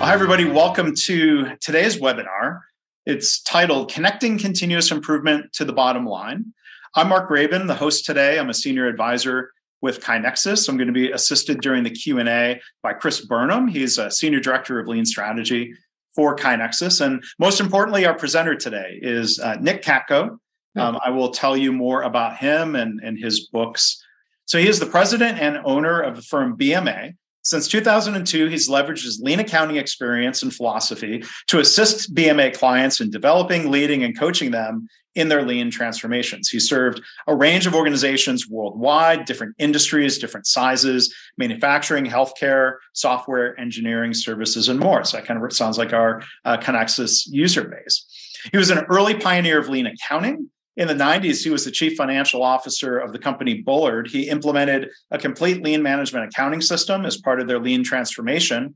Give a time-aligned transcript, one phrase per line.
[0.00, 0.46] hi, everybody.
[0.46, 2.60] Welcome to today's webinar.
[3.04, 6.54] It's titled Connecting Continuous Improvement to the Bottom Line.
[6.94, 8.38] I'm Mark Graban, the host today.
[8.38, 9.52] I'm a senior advisor
[9.82, 10.70] with KaiNexus.
[10.70, 13.68] I'm going to be assisted during the Q&A by Chris Burnham.
[13.68, 15.74] He's a senior director of lean strategy
[16.14, 17.04] for KaiNexus.
[17.04, 20.38] And most importantly, our presenter today is uh, Nick Katko.
[20.76, 24.02] Um, I will tell you more about him and, and his books.
[24.46, 29.04] So he is the president and owner of the firm BMA, since 2002, he's leveraged
[29.04, 34.50] his lean accounting experience and philosophy to assist BMA clients in developing, leading, and coaching
[34.50, 36.48] them in their lean transformations.
[36.48, 44.14] He served a range of organizations worldwide, different industries, different sizes, manufacturing, healthcare, software, engineering,
[44.14, 45.04] services, and more.
[45.04, 48.06] So that kind of sounds like our uh, KaiNexus user base.
[48.52, 51.94] He was an early pioneer of lean accounting in the 90s, he was the chief
[51.94, 54.08] financial officer of the company Bullard.
[54.08, 58.74] He implemented a complete lean management accounting system as part of their lean transformation,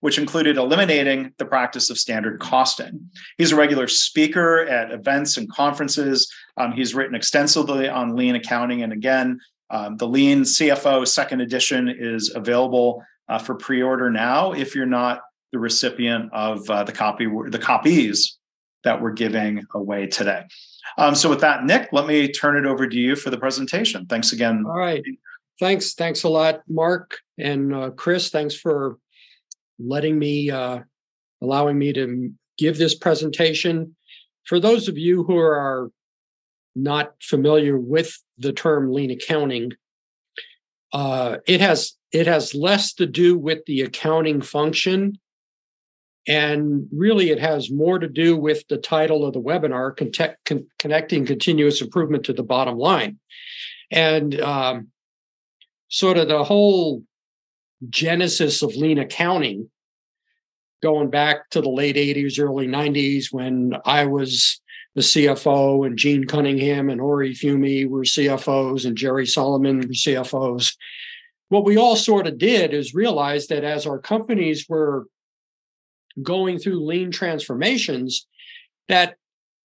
[0.00, 3.08] which included eliminating the practice of standard costing.
[3.38, 6.28] He's a regular speaker at events and conferences.
[6.56, 8.82] Um, he's written extensively on lean accounting.
[8.82, 9.38] And again,
[9.70, 14.86] um, the Lean CFO second edition is available uh, for pre order now if you're
[14.86, 15.20] not
[15.52, 18.38] the recipient of uh, the copy the copies
[18.82, 20.42] that we're giving away today.
[20.98, 24.06] Um, so with that, Nick, let me turn it over to you for the presentation.
[24.06, 24.64] Thanks again.
[24.66, 25.02] All right.
[25.60, 25.94] Thanks.
[25.94, 28.30] Thanks a lot, Mark and uh, Chris.
[28.30, 28.98] Thanks for
[29.78, 30.80] letting me, uh,
[31.42, 33.96] allowing me to give this presentation.
[34.44, 35.90] For those of you who are
[36.74, 39.72] not familiar with the term lean accounting,
[40.92, 45.18] uh, it has it has less to do with the accounting function
[46.26, 51.26] and really, it has more to do with the title of the webinar con- Connecting
[51.26, 53.18] Continuous Improvement to the Bottom Line.
[53.90, 54.88] And um,
[55.88, 57.02] sort of the whole
[57.90, 59.70] genesis of lean accounting,
[60.82, 64.60] going back to the late 80s, early 90s, when I was
[64.94, 70.76] the CFO and Jean Cunningham and Orry Fiume were CFOs and Jerry Solomon were CFOs.
[71.48, 75.06] What we all sort of did is realize that as our companies were
[76.22, 78.26] going through lean transformations
[78.88, 79.16] that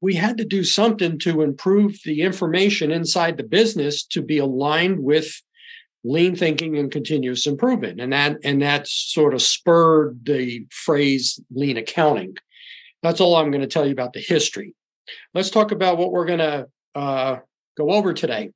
[0.01, 5.01] we had to do something to improve the information inside the business to be aligned
[5.01, 5.43] with
[6.05, 8.01] lean thinking and continuous improvement.
[8.01, 12.37] And that and that sort of spurred the phrase lean accounting.
[13.03, 14.75] That's all i'm going to tell you about the history.
[15.35, 17.37] Let's talk about what we're going to uh,
[17.77, 18.51] go over today.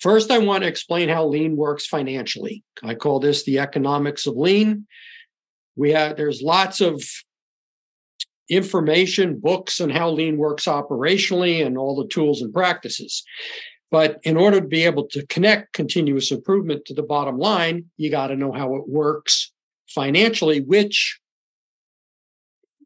[0.00, 2.62] First i want to explain how lean works financially.
[2.82, 4.86] I call this the economics of lean
[5.76, 7.02] we have there's lots of
[8.48, 13.24] information, books on how lean works operationally and all the tools and practices.
[13.90, 18.10] But in order to be able to connect continuous improvement to the bottom line, you
[18.10, 19.52] got to know how it works
[19.88, 21.20] financially, which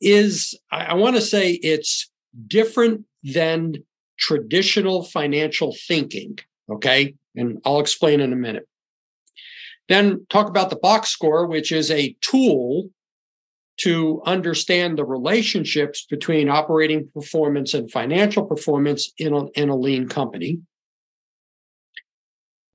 [0.00, 2.10] is, I, want to say it's
[2.46, 3.76] different than
[4.18, 6.38] traditional financial thinking.
[6.70, 7.14] Okay.
[7.34, 8.68] And I'll explain in a minute.
[9.88, 12.90] Then talk about the box score, which is a tool
[13.78, 20.08] to understand the relationships between operating performance and financial performance in a, in a lean
[20.08, 20.58] company.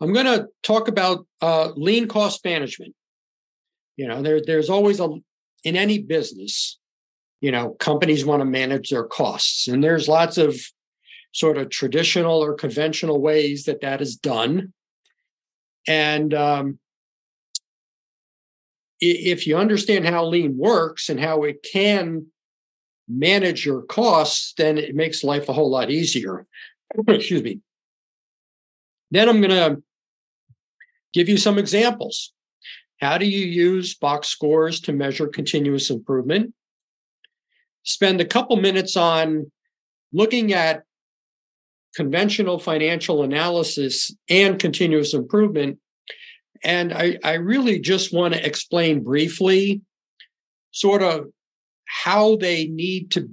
[0.01, 2.95] I'm going to talk about uh, lean cost management.
[3.95, 5.09] You know, there, there's always a,
[5.63, 6.79] in any business,
[7.41, 10.57] you know, companies want to manage their costs, and there's lots of
[11.33, 14.73] sort of traditional or conventional ways that that is done.
[15.87, 16.79] And um,
[18.99, 22.27] if you understand how lean works and how it can
[23.07, 26.45] manage your costs, then it makes life a whole lot easier.
[27.07, 27.59] Excuse me.
[29.11, 29.83] Then I'm going to
[31.13, 32.33] give you some examples.
[32.99, 36.53] How do you use box scores to measure continuous improvement?
[37.83, 39.51] Spend a couple minutes on
[40.13, 40.83] looking at
[41.95, 45.79] conventional financial analysis and continuous improvement
[46.63, 49.81] and I, I really just want to explain briefly
[50.71, 51.27] sort of
[51.85, 53.29] how they need to,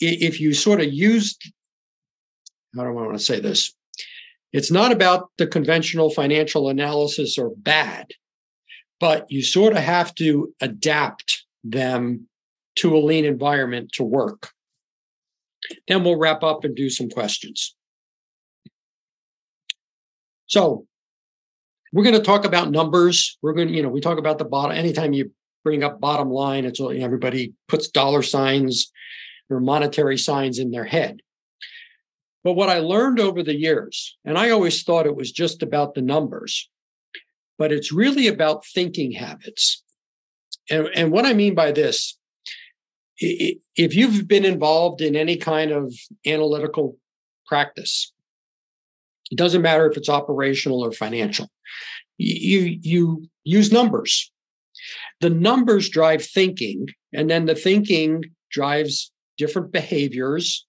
[0.00, 1.36] if you sort of use,
[2.76, 3.72] how do I want to say this?
[4.52, 8.08] It's not about the conventional financial analysis or bad,
[8.98, 12.26] but you sort of have to adapt them
[12.76, 14.50] to a lean environment to work.
[15.86, 17.74] Then we'll wrap up and do some questions.
[20.46, 20.86] So,
[21.92, 23.38] we're going to talk about numbers.
[23.42, 24.76] We're going to, you know, we talk about the bottom.
[24.76, 25.32] Anytime you
[25.64, 28.90] bring up bottom line, it's all, everybody puts dollar signs
[29.48, 31.20] or monetary signs in their head.
[32.42, 35.94] But what I learned over the years, and I always thought it was just about
[35.94, 36.70] the numbers,
[37.58, 39.82] but it's really about thinking habits.
[40.70, 42.16] and, and what I mean by this,
[43.18, 45.92] if you've been involved in any kind of
[46.24, 46.96] analytical
[47.46, 48.12] practice,
[49.30, 51.48] it doesn't matter if it's operational or financial.
[52.18, 54.30] You you use numbers.
[55.20, 60.66] The numbers drive thinking, and then the thinking drives different behaviors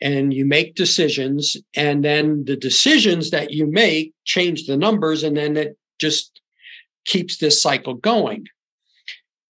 [0.00, 5.36] and you make decisions and then the decisions that you make change the numbers and
[5.36, 6.40] then it just
[7.04, 8.44] keeps this cycle going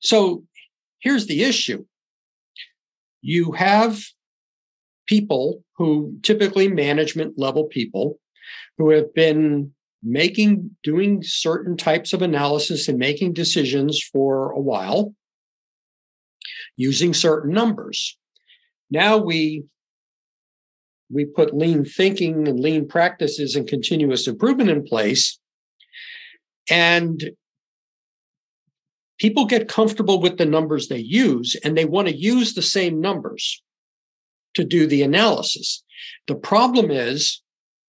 [0.01, 0.45] so
[1.01, 1.85] here's the issue
[3.23, 4.05] you have
[5.07, 8.19] people who typically management level people
[8.79, 9.73] who have been
[10.03, 15.15] making doing certain types of analysis and making decisions for a while
[16.77, 18.19] using certain numbers
[18.91, 19.65] now we
[21.13, 25.39] we put lean thinking and lean practices and continuous improvement in place.
[26.71, 27.33] And
[29.19, 33.01] people get comfortable with the numbers they use and they want to use the same
[33.01, 33.63] numbers
[34.55, 35.83] to do the analysis.
[36.27, 37.43] The problem is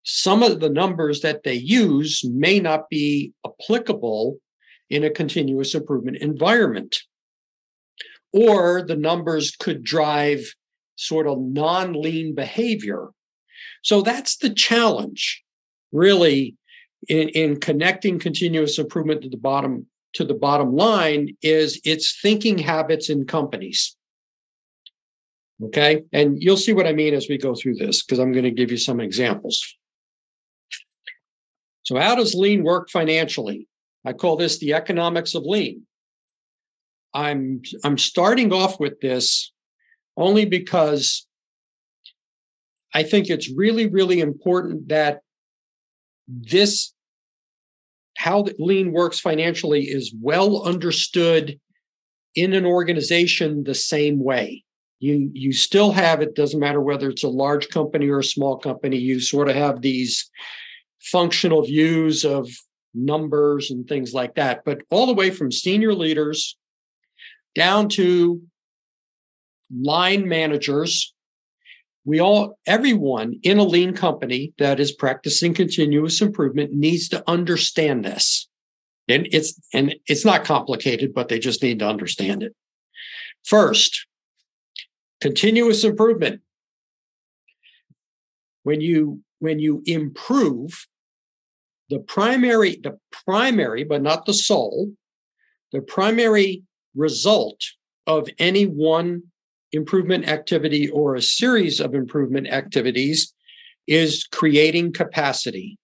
[0.04, 4.38] some of the numbers that they use may not be applicable
[4.90, 7.00] in a continuous improvement environment.
[8.32, 10.54] Or the numbers could drive
[10.96, 13.08] sort of non lean behavior.
[13.82, 15.42] So that's the challenge,
[15.90, 16.56] really,
[17.08, 22.58] in, in connecting continuous improvement to the bottom to the bottom line is its thinking
[22.58, 23.96] habits in companies.
[25.64, 26.02] Okay.
[26.12, 28.50] And you'll see what I mean as we go through this, because I'm going to
[28.50, 29.62] give you some examples.
[31.84, 33.68] So, how does lean work financially?
[34.04, 35.86] I call this the economics of lean.
[37.14, 39.52] I'm I'm starting off with this
[40.16, 41.26] only because
[42.94, 45.20] I think it's really, really important that
[46.28, 46.92] this,
[48.16, 51.58] how lean works financially, is well understood
[52.34, 54.64] in an organization the same way.
[55.02, 58.56] You, you still have it, doesn't matter whether it's a large company or a small
[58.56, 60.30] company, you sort of have these
[61.00, 62.48] functional views of
[62.94, 64.64] numbers and things like that.
[64.64, 66.56] But all the way from senior leaders
[67.56, 68.42] down to
[69.74, 71.12] line managers,
[72.04, 78.04] we all, everyone in a lean company that is practicing continuous improvement needs to understand
[78.04, 78.48] this.
[79.08, 82.54] And it's, and it's not complicated, but they just need to understand it.
[83.44, 84.06] First,
[85.22, 86.40] continuous improvement.
[88.64, 90.88] When you, when you improve,
[91.90, 94.92] the primary, the primary, but not the sole,
[95.70, 96.64] the primary
[96.96, 97.60] result
[98.04, 99.22] of any one
[99.70, 103.32] improvement activity or a series of improvement activities
[103.86, 105.78] is creating capacity.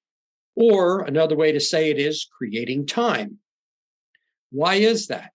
[0.56, 3.38] Or another way to say it is creating time.
[4.50, 5.30] Why is that?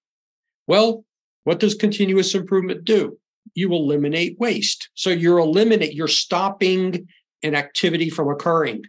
[0.67, 1.05] Well,
[1.45, 3.17] what does continuous improvement do?
[3.55, 4.89] You eliminate waste.
[4.93, 7.07] So you're eliminate, you're stopping
[7.43, 8.83] an activity from occurring.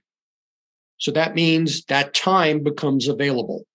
[0.98, 3.66] So that means that time becomes available.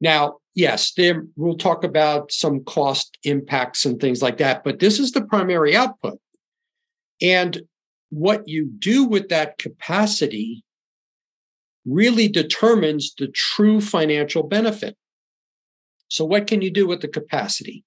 [0.00, 4.98] Now, yes, there we'll talk about some cost impacts and things like that, but this
[4.98, 6.18] is the primary output.
[7.20, 7.62] And
[8.08, 10.64] what you do with that capacity
[11.84, 14.96] really determines the true financial benefit.
[16.08, 17.84] So, what can you do with the capacity?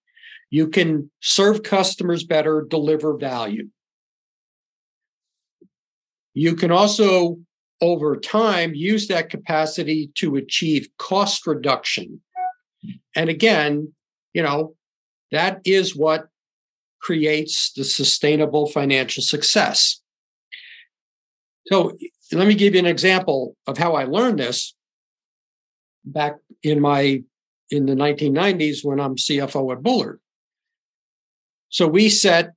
[0.54, 3.70] You can serve customers better, deliver value.
[6.34, 7.38] You can also,
[7.82, 12.22] over time, use that capacity to achieve cost reduction
[13.16, 13.94] and again,
[14.34, 14.76] you know,
[15.32, 16.28] that is what
[17.02, 20.02] creates the sustainable financial success.
[21.68, 21.98] So
[22.32, 24.76] let me give you an example of how I learned this
[26.06, 27.24] back in my
[27.70, 30.20] in the 1990s when I'm CFO at Bullard.
[31.74, 32.54] So we set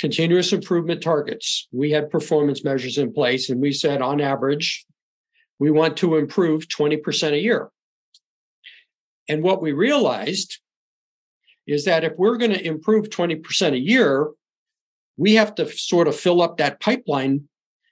[0.00, 1.68] continuous improvement targets.
[1.70, 4.84] We had performance measures in place and we said on average
[5.60, 7.70] we want to improve 20% a year.
[9.28, 10.58] And what we realized
[11.68, 14.30] is that if we're going to improve 20% a year,
[15.16, 17.48] we have to sort of fill up that pipeline.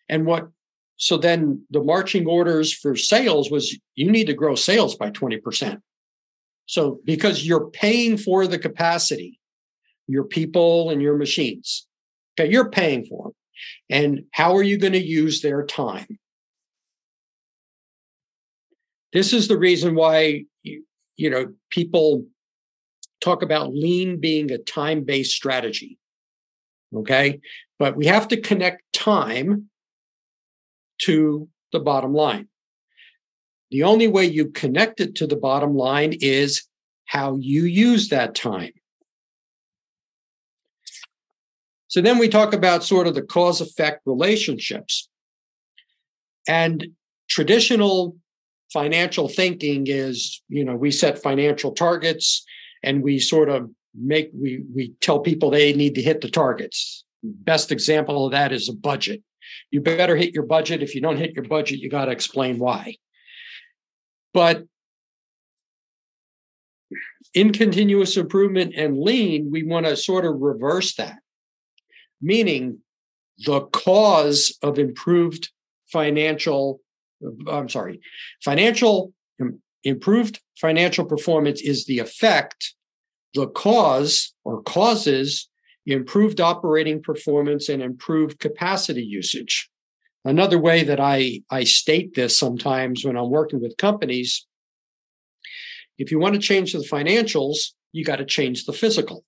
[0.09, 0.49] And what,
[0.97, 5.81] so then the marching orders for sales was you need to grow sales by 20%.
[6.67, 9.40] So because you're paying for the capacity,
[10.11, 11.87] your people and your machines,
[12.39, 13.33] okay, you're paying for them.
[13.91, 16.19] And how are you going to use their time?
[19.13, 20.85] This is the reason why you
[21.21, 22.25] you know, people
[23.21, 25.99] talk about lean being a time based strategy.
[26.97, 27.41] Okay.
[27.79, 29.69] But we have to connect time
[31.03, 32.49] to the bottom line.
[33.71, 36.67] The only way you connect it to the bottom line is
[37.05, 38.73] how you use that time.
[41.91, 45.09] So then we talk about sort of the cause effect relationships.
[46.47, 46.87] And
[47.29, 48.17] traditional
[48.73, 52.45] financial thinking is, you know, we set financial targets
[52.85, 57.05] and we sort of make we we tell people they need to hit the targets.
[57.25, 59.23] Best example of that is a budget.
[59.73, 60.85] You better hit your budget.
[60.85, 62.97] If you don't hit your budget, you got to explain why.
[64.33, 64.65] But
[67.35, 71.19] in continuous improvement and lean, we want to sort of reverse that,
[72.21, 72.79] meaning
[73.39, 75.51] the cause of improved
[75.93, 76.81] financial,
[77.49, 78.01] I'm sorry,
[78.45, 79.13] financial,
[79.85, 82.75] improved financial performance is the effect.
[83.35, 85.49] The cause or causes
[85.87, 89.71] improved operating performance and improved capacity usage.
[90.25, 94.47] Another way that I, I state this sometimes when I'm working with companies
[96.01, 99.23] if you want to change the financials, you got to change the physical.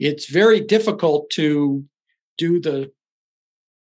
[0.00, 1.84] It's very difficult to
[2.38, 2.90] do the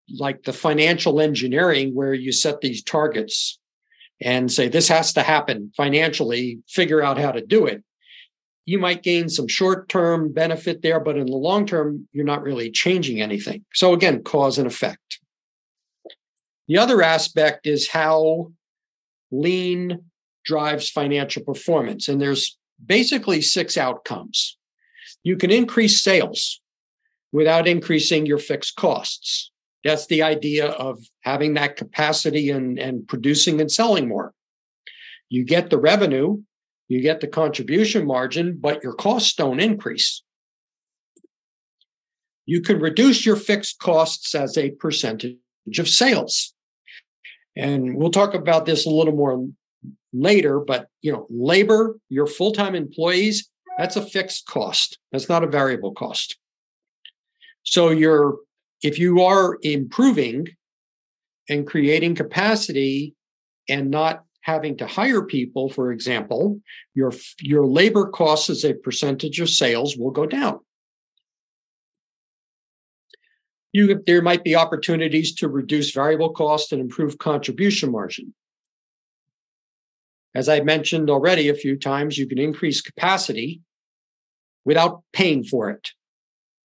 [0.10, 3.60] like the financial engineering where you set these targets
[4.22, 7.84] and say this has to happen financially, figure out how to do it.
[8.65, 12.43] You might gain some short term benefit there, but in the long term, you're not
[12.43, 13.65] really changing anything.
[13.74, 15.19] So, again, cause and effect.
[16.67, 18.51] The other aspect is how
[19.31, 20.05] lean
[20.45, 22.07] drives financial performance.
[22.07, 24.57] And there's basically six outcomes.
[25.25, 26.62] You can increase sales
[27.32, 29.51] without increasing your fixed costs.
[29.84, 34.34] That's the idea of having that capacity and, and producing and selling more.
[35.29, 36.44] You get the revenue,
[36.88, 40.22] you get the contribution margin, but your costs don't increase.
[42.46, 45.38] You can reduce your fixed costs as a percentage
[45.79, 46.53] of sales.
[47.58, 49.48] And we'll talk about this a little more
[50.13, 54.98] later, but you know, labor, your full-time employees, that's a fixed cost.
[55.12, 56.38] That's not a variable cost.
[57.63, 58.38] So you're
[58.82, 60.48] if you are improving
[61.50, 63.15] and creating capacity
[63.67, 66.62] and not having to hire people, for example,
[66.94, 70.60] your your labor costs as a percentage of sales will go down.
[73.74, 78.34] You, there might be opportunities to reduce variable cost and improve contribution margin.
[80.36, 83.62] As I mentioned already a few times, you can increase capacity
[84.65, 85.92] without paying for it.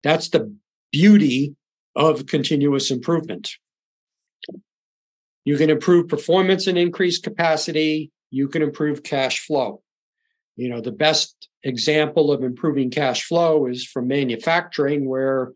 [0.03, 0.57] That's the
[0.91, 1.55] beauty
[1.95, 3.51] of continuous improvement.
[5.45, 8.11] You can improve performance and increase capacity.
[8.31, 9.83] You can improve cash flow.
[10.57, 15.53] You know, the best example of improving cash flow is from manufacturing, where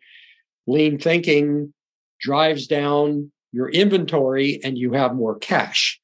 [0.66, 1.72] lean thinking
[2.20, 6.00] drives down your inventory and you have more cash.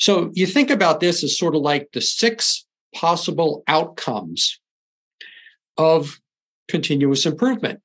[0.00, 4.58] So you think about this as sort of like the six possible outcomes
[5.76, 6.18] of
[6.68, 7.80] continuous improvement.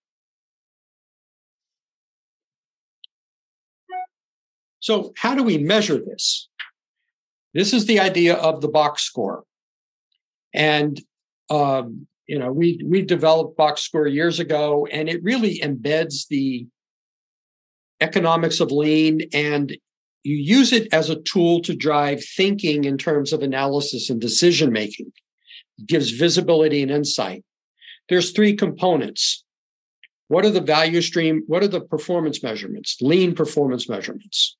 [4.79, 6.47] So, how do we measure this?
[7.53, 9.43] This is the idea of the box score.
[10.53, 11.01] And,
[11.49, 16.67] um, you know, we, we developed box score years ago, and it really embeds the
[17.99, 19.75] economics of lean and
[20.25, 24.71] you use it as a tool to drive thinking in terms of analysis and decision
[24.71, 25.11] making.
[25.77, 27.43] It gives visibility and insight.
[28.09, 29.43] There's three components.
[30.27, 31.43] What are the value stream?
[31.45, 32.97] What are the performance measurements?
[33.01, 34.57] Lean performance measurements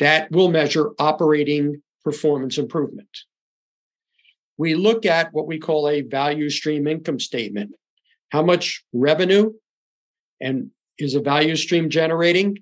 [0.00, 3.08] that will measure operating performance improvement.
[4.56, 7.72] We look at what we call a value stream income statement.
[8.30, 9.52] How much revenue
[10.40, 12.58] and is a value stream generating?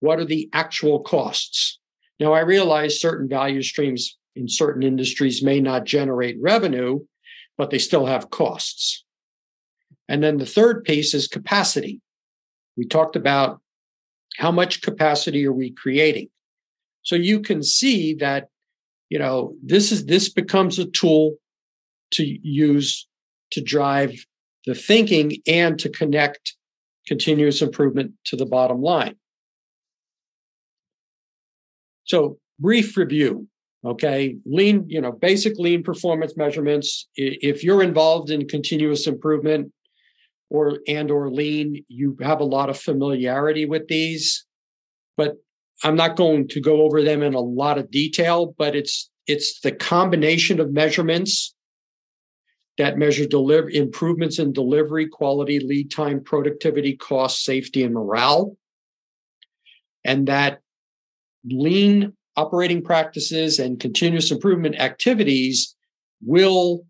[0.00, 1.78] What are the actual costs?
[2.20, 7.00] Now, I realize certain value streams in certain industries may not generate revenue,
[7.56, 9.04] but they still have costs.
[10.08, 12.00] And then the third piece is capacity.
[12.76, 13.60] We talked about
[14.38, 16.28] how much capacity are we creating?
[17.02, 18.48] So you can see that,
[19.08, 21.36] you know, this is this becomes a tool
[22.12, 23.06] to use
[23.50, 24.24] to drive
[24.66, 26.54] the thinking and to connect
[27.06, 29.16] continuous improvement to the bottom line.
[32.08, 33.48] So, brief review.
[33.84, 37.06] Okay, lean, you know, basic lean performance measurements.
[37.14, 39.72] If you're involved in continuous improvement
[40.50, 44.44] or and or lean, you have a lot of familiarity with these.
[45.16, 45.36] But
[45.84, 49.60] I'm not going to go over them in a lot of detail, but it's it's
[49.60, 51.54] the combination of measurements
[52.78, 58.56] that measure deliver improvements in delivery, quality, lead time, productivity, cost, safety, and morale.
[60.04, 60.60] And that
[61.44, 65.74] lean operating practices and continuous improvement activities
[66.22, 66.84] will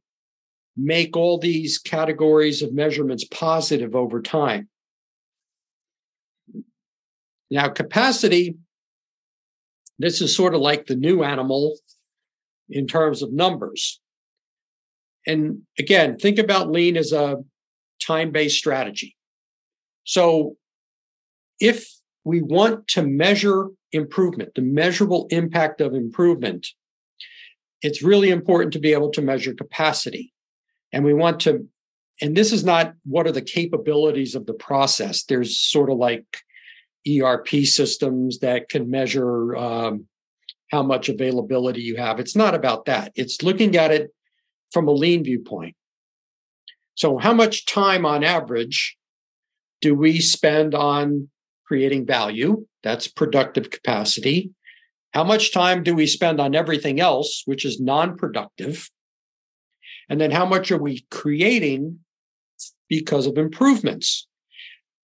[0.77, 4.69] make all these categories of measurements positive over time.
[7.51, 8.57] Now, capacity,
[9.99, 11.79] this is sort of like the new animal
[12.69, 14.01] in terms of numbers.
[15.27, 17.37] And again, think about lean as a
[18.01, 19.17] time based strategy.
[20.05, 20.57] So,
[21.61, 21.98] if
[22.29, 26.67] we want to measure improvement, the measurable impact of improvement,
[27.81, 30.35] it's really important to be able to measure capacity.
[30.93, 31.67] And we want to,
[32.21, 35.25] and this is not what are the capabilities of the process.
[35.25, 36.27] There's sort of like
[37.09, 40.07] ERP systems that can measure um,
[40.71, 42.21] how much availability you have.
[42.21, 43.11] It's not about that.
[43.15, 44.11] It's looking at it
[44.71, 45.77] from a lean viewpoint.
[46.95, 48.99] So, how much time on average
[49.81, 51.31] do we spend on
[51.69, 52.67] creating value?
[52.83, 54.51] That's productive capacity.
[55.13, 58.91] How much time do we spend on everything else, which is non productive?
[60.09, 61.99] And then how much are we creating
[62.89, 64.27] because of improvements?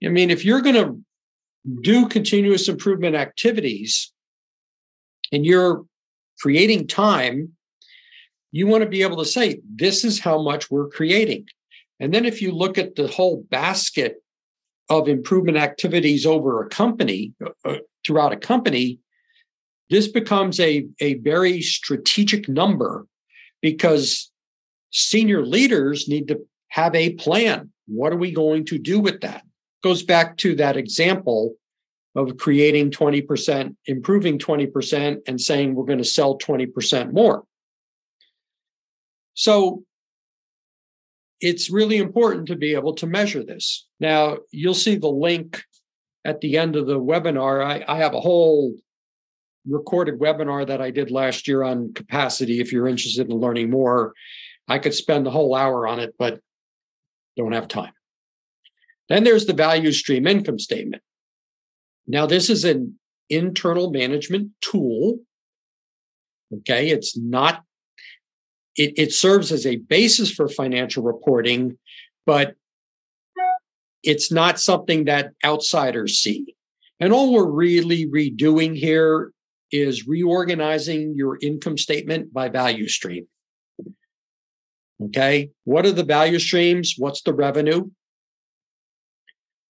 [0.02, 1.00] I mean, if you're going to
[1.82, 4.12] do continuous improvement activities
[5.32, 5.84] and you're
[6.40, 7.52] creating time,
[8.50, 11.46] you want to be able to say, this is how much we're creating.
[12.00, 14.16] And then if you look at the whole basket
[14.90, 18.98] of improvement activities over a company, uh, uh throughout a company,
[19.90, 23.06] this becomes a, a very strategic number
[23.62, 24.30] because
[24.90, 26.38] senior leaders need to
[26.68, 27.70] have a plan.
[27.86, 29.42] What are we going to do with that?
[29.82, 31.54] Goes back to that example
[32.14, 37.44] of creating 20%, improving 20%, and saying we're going to sell 20% more.
[39.34, 39.82] So
[41.40, 43.86] it's really important to be able to measure this.
[44.00, 45.62] Now, you'll see the link
[46.24, 47.64] at the end of the webinar.
[47.64, 48.74] I, I have a whole
[49.66, 52.60] recorded webinar that I did last year on capacity.
[52.60, 54.14] If you're interested in learning more,
[54.68, 56.40] I could spend the whole hour on it, but
[57.36, 57.92] don't have time.
[59.08, 61.02] Then there's the value stream income statement.
[62.06, 65.18] Now, this is an internal management tool.
[66.52, 67.62] Okay, it's not,
[68.76, 71.78] it, it serves as a basis for financial reporting,
[72.26, 72.54] but
[74.02, 76.54] it's not something that outsiders see.
[77.00, 79.32] And all we're really redoing here
[79.72, 83.26] is reorganizing your income statement by value stream.
[85.02, 85.50] Okay.
[85.64, 86.94] What are the value streams?
[86.96, 87.90] What's the revenue?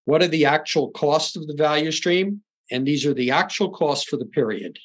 [0.05, 2.41] What are the actual costs of the value stream?
[2.71, 4.77] And these are the actual costs for the period.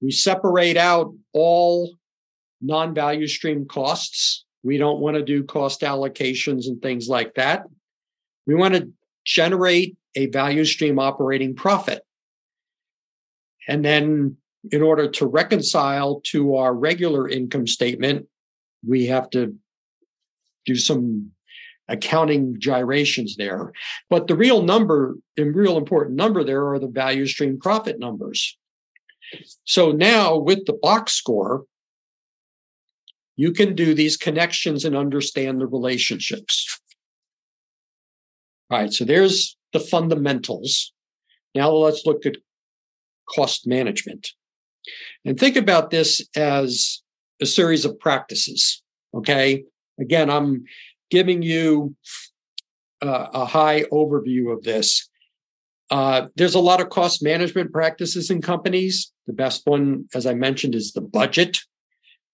[0.00, 1.94] We separate out all
[2.60, 4.44] non value stream costs.
[4.62, 7.64] We don't want to do cost allocations and things like that.
[8.46, 8.90] We want to
[9.24, 12.02] generate a value stream operating profit.
[13.68, 14.36] And then
[14.70, 18.26] in order to reconcile to our regular income statement,
[18.86, 19.54] we have to
[20.66, 21.32] do some
[21.88, 23.72] accounting gyrations there.
[24.08, 28.56] But the real number, the real important number there are the value stream profit numbers.
[29.64, 31.64] So now with the box score,
[33.36, 36.80] you can do these connections and understand the relationships.
[38.70, 40.92] All right, so there's the fundamentals.
[41.54, 42.36] Now let's look at
[43.28, 44.28] cost management.
[45.24, 47.02] And think about this as
[47.40, 48.82] a series of practices.
[49.14, 49.64] Okay.
[49.98, 50.64] Again, I'm
[51.10, 51.94] giving you
[53.02, 55.08] uh, a high overview of this.
[55.90, 59.12] Uh, there's a lot of cost management practices in companies.
[59.30, 61.60] The best one, as I mentioned, is the budget,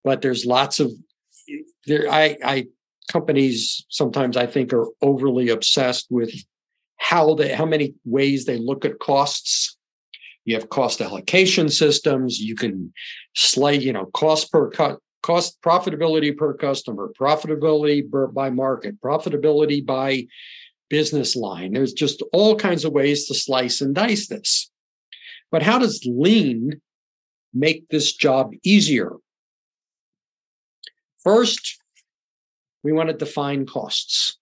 [0.03, 0.91] but there's lots of
[1.87, 2.11] there.
[2.11, 2.67] I, I
[3.13, 6.33] companies sometimes I think are overly obsessed with
[6.97, 9.77] how they how many ways they look at costs
[10.47, 12.39] you have cost allocation systems.
[12.39, 12.95] You can
[13.35, 19.85] slay, you know, cost per cut, cost profitability per customer, profitability per, by market, profitability
[19.85, 20.27] by
[20.89, 21.73] business line.
[21.73, 24.71] There's just all kinds of ways to slice and dice this.
[25.51, 26.81] But how does lean
[27.59, 29.13] make this job easier?
[31.23, 31.79] First,
[32.83, 34.39] we want to define costs.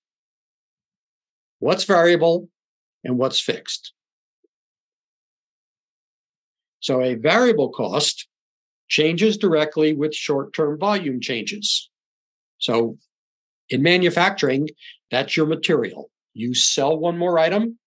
[1.61, 2.49] What's variable
[3.03, 3.93] and what's fixed?
[6.81, 8.29] So a variable cost
[8.89, 11.89] changes directly with short term volume changes.
[12.59, 12.99] So
[13.71, 14.69] in manufacturing,
[15.11, 16.11] that's your material.
[16.35, 17.79] You sell one more item,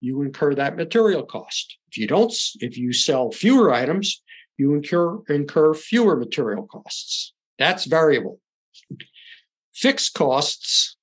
[0.00, 1.78] you incur that material cost.
[1.90, 4.22] If you don't, if you sell fewer items,
[4.56, 7.32] you incur, incur fewer material costs.
[7.58, 8.40] That's variable.
[9.72, 10.96] Fixed costs,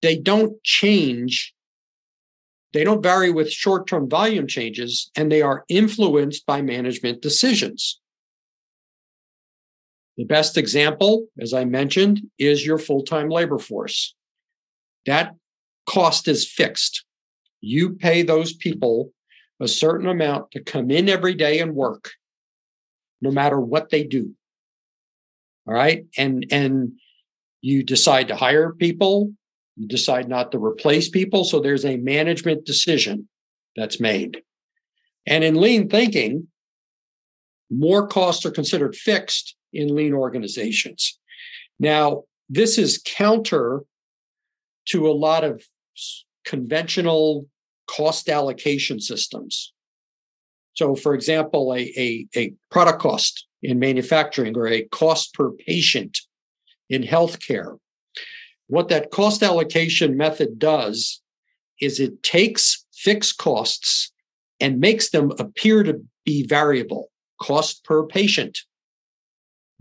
[0.00, 1.54] they don't change
[2.72, 8.00] they don't vary with short term volume changes, and they are influenced by management decisions.
[10.16, 14.14] The best example, as I mentioned, is your full time labor force.
[15.06, 15.34] That
[15.86, 17.04] cost is fixed.
[17.60, 19.12] You pay those people
[19.62, 22.12] a certain amount to come in every day and work,
[23.20, 24.34] no matter what they do.
[25.66, 26.06] All right.
[26.18, 26.92] And, and
[27.60, 29.32] you decide to hire people,
[29.76, 31.44] you decide not to replace people.
[31.44, 33.28] So there's a management decision
[33.76, 34.42] that's made.
[35.26, 36.48] And in lean thinking,
[37.70, 41.18] more costs are considered fixed in lean organizations.
[41.78, 43.82] Now, this is counter
[44.88, 45.62] to a lot of
[46.44, 47.46] conventional
[47.96, 49.72] cost allocation systems.
[50.74, 56.18] So, for example, a, a, a product cost in manufacturing or a cost per patient
[56.88, 57.78] in healthcare.
[58.68, 61.20] What that cost allocation method does
[61.80, 64.12] is it takes fixed costs
[64.60, 68.60] and makes them appear to be variable cost per patient.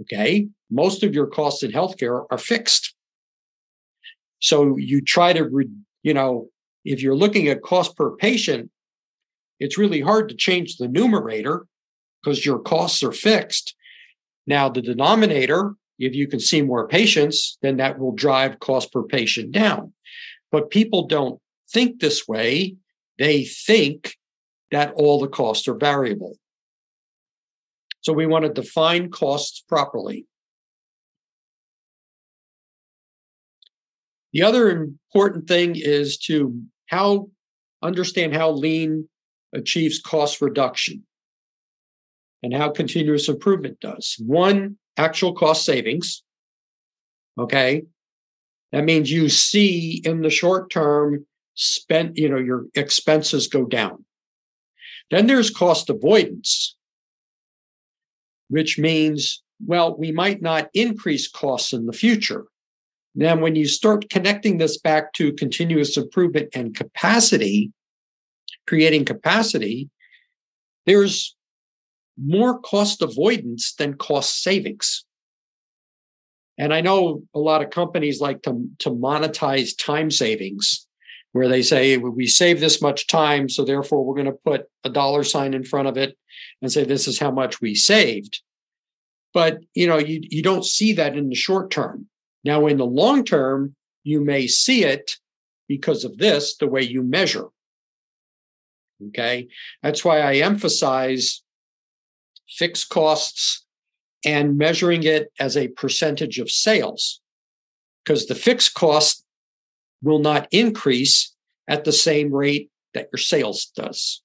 [0.02, 0.48] Okay.
[0.70, 2.96] Most of your costs in healthcare are fixed.
[4.40, 5.70] So you try to, re,
[6.02, 6.50] you know,
[6.84, 8.72] if you're looking at cost per patient,
[9.60, 11.68] it's really hard to change the numerator
[12.22, 13.76] because your costs are fixed.
[14.48, 19.04] Now, the denominator, if you can see more patients, then that will drive cost per
[19.04, 19.94] patient down.
[20.52, 21.40] But people don't
[21.72, 22.76] think this way.
[23.20, 24.16] They think
[24.72, 26.38] that all the costs are variable.
[28.02, 30.26] So we want to define costs properly.
[34.34, 37.30] The other important thing is to how
[37.82, 39.08] understand how lean
[39.54, 41.04] achieves cost reduction
[42.44, 44.16] and how continuous improvement does.
[44.20, 46.24] One, actual cost savings.
[47.40, 47.84] Okay.
[48.72, 51.26] That means you see in the short term
[51.56, 54.06] spent, you know, your expenses go down.
[55.10, 56.76] Then there's cost avoidance,
[58.48, 62.46] which means, well, we might not increase costs in the future.
[63.14, 67.72] Now, when you start connecting this back to continuous improvement and capacity,
[68.68, 69.90] creating capacity,
[70.86, 71.36] there's
[72.18, 75.04] more cost avoidance than cost savings.
[76.58, 80.88] And I know a lot of companies like to, to monetize time savings,
[81.32, 84.90] where they say, we save this much time, so therefore we're going to put a
[84.90, 86.18] dollar sign in front of it
[86.62, 88.42] and say, this is how much we saved.
[89.34, 92.08] But you know, you, you don't see that in the short term.
[92.44, 95.18] Now, in the long term, you may see it
[95.68, 97.48] because of this, the way you measure.
[99.10, 99.48] Okay.
[99.82, 101.44] That's why I emphasize
[102.48, 103.66] fixed costs
[104.26, 107.22] and measuring it as a percentage of sales,
[108.04, 109.24] because the fixed cost
[110.04, 111.34] will not increase
[111.68, 114.22] at the same rate that your sales does.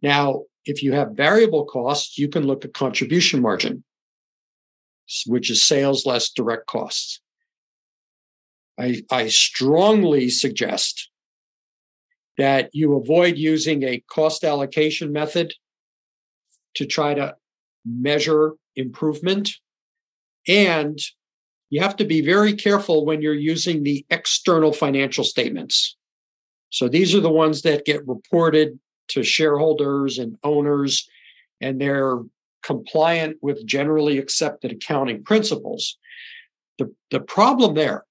[0.00, 3.84] Now, if you have variable costs, you can look at contribution margin
[5.26, 7.20] which is sales less direct costs.
[8.78, 11.10] I, I strongly suggest
[12.38, 15.54] that you avoid using a cost allocation method
[16.74, 17.36] to try to
[17.86, 19.50] measure improvement.
[20.48, 20.98] And
[21.70, 25.96] you have to be very careful when you're using the external financial statements.
[26.70, 31.08] So these are the ones that get reported to shareholders and owners,
[31.60, 32.18] and they're
[32.64, 35.98] compliant with generally accepted accounting principles.
[36.78, 38.04] The, the problem there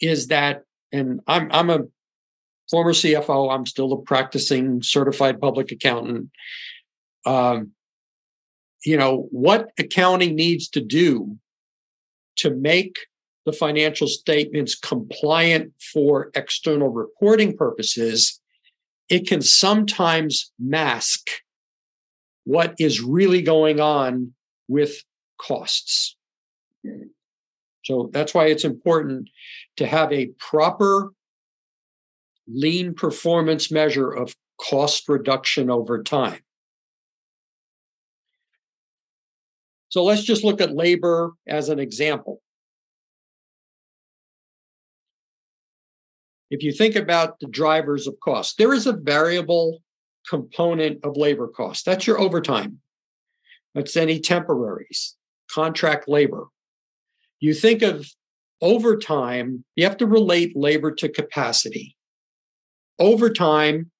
[0.00, 1.80] is that, and I'm, I'm a
[2.70, 6.30] former CFO, I'm still a practicing certified public accountant.
[7.24, 7.70] Um,
[8.84, 11.38] you know, what accounting needs to do
[12.36, 12.98] to make
[13.46, 18.40] the financial statements compliant for external reporting purposes,
[19.08, 21.28] it can sometimes mask
[22.44, 24.32] what is really going on
[24.68, 25.02] with
[25.40, 26.16] costs.
[27.84, 29.28] So that's why it's important
[29.76, 31.12] to have a proper
[32.48, 36.40] lean performance measure of cost reduction over time.
[39.88, 42.40] So let's just look at labor as an example.
[46.50, 49.80] If you think about the drivers of cost, there is a variable
[50.28, 51.84] component of labor cost.
[51.84, 52.78] That's your overtime.
[53.74, 55.16] That's any temporaries,
[55.50, 56.46] contract labor.
[57.40, 58.06] You think of
[58.60, 61.96] overtime, you have to relate labor to capacity.
[62.98, 63.90] Overtime,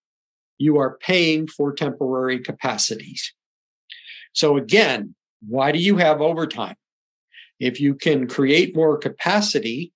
[0.59, 3.35] you are paying for temporary capacities.
[4.33, 5.15] So, again,
[5.47, 6.77] why do you have overtime?
[7.59, 9.93] If you can create more capacity,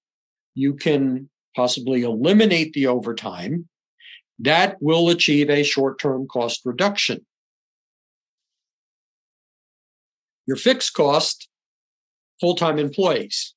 [0.55, 3.69] you can possibly eliminate the overtime
[4.38, 7.25] that will achieve a short term cost reduction.
[10.46, 11.49] Your fixed cost,
[12.40, 13.55] full time employees.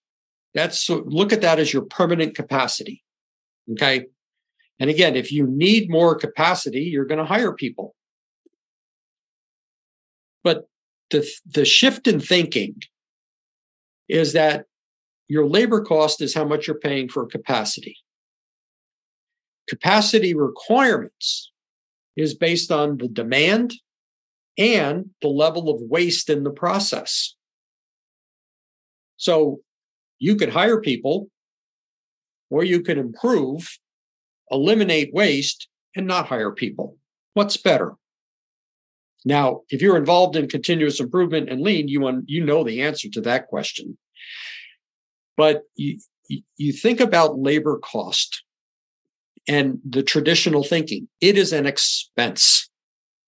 [0.54, 3.04] That's look at that as your permanent capacity.
[3.72, 4.06] Okay.
[4.80, 7.96] And again, if you need more capacity, you're going to hire people.
[10.44, 10.70] But
[11.12, 12.76] the, the shift in thinking
[14.08, 14.66] is that
[15.28, 17.98] your labor cost is how much you're paying for capacity.
[19.70, 21.52] Capacity requirements
[22.18, 23.76] is based on the demand
[24.58, 27.36] and the level of waste in the process.
[29.18, 29.60] So
[30.18, 31.30] you could hire people
[32.50, 33.78] or you could improve,
[34.50, 36.98] eliminate waste, and not hire people.
[37.36, 37.94] What's better?
[39.24, 43.08] Now, if you're involved in continuous improvement and lean, you want, you know the answer
[43.10, 43.98] to that question.
[45.38, 46.00] But you,
[46.58, 48.44] you think about labor cost
[49.50, 51.10] and the traditional thinking.
[51.20, 52.70] It is an expense.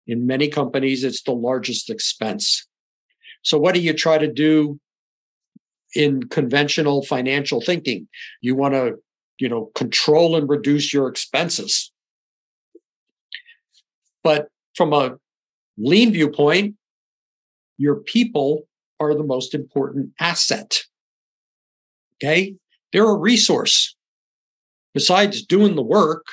[0.05, 2.67] In many companies, it's the largest expense.
[3.41, 4.79] So what do you try to do
[5.95, 8.07] in conventional financial thinking?
[8.39, 8.97] You want to,
[9.39, 11.91] you know, control and reduce your expenses.
[14.23, 15.17] But from a
[15.79, 16.75] lean viewpoint,
[17.79, 18.67] your people
[18.99, 20.81] are the most important asset.
[22.23, 22.55] Okay.
[22.93, 23.95] They're a resource.
[24.93, 26.25] Besides doing the work,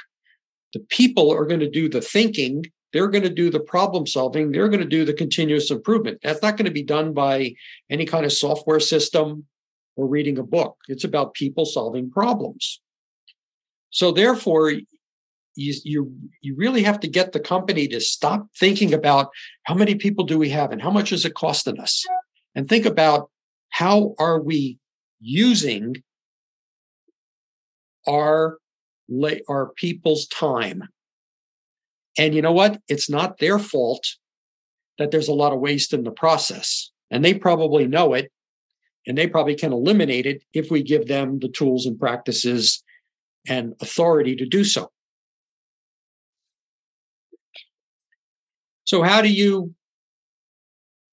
[0.72, 2.64] the people are going to do the thinking.
[2.92, 4.50] They're going to do the problem solving.
[4.50, 6.20] They're going to do the continuous improvement.
[6.22, 7.54] That's not going to be done by
[7.90, 9.46] any kind of software system
[9.96, 10.76] or reading a book.
[10.88, 12.80] It's about people solving problems.
[13.90, 19.28] So therefore, you, you, you really have to get the company to stop thinking about
[19.64, 22.04] how many people do we have and how much is it costing us
[22.54, 23.30] and think about
[23.70, 24.78] how are we
[25.20, 25.96] using
[28.08, 28.58] our
[29.48, 30.82] our people's time
[32.18, 34.04] and you know what it's not their fault
[34.98, 38.30] that there's a lot of waste in the process and they probably know it
[39.06, 42.82] and they probably can eliminate it if we give them the tools and practices
[43.46, 44.90] and authority to do so
[48.88, 49.74] So, how do you,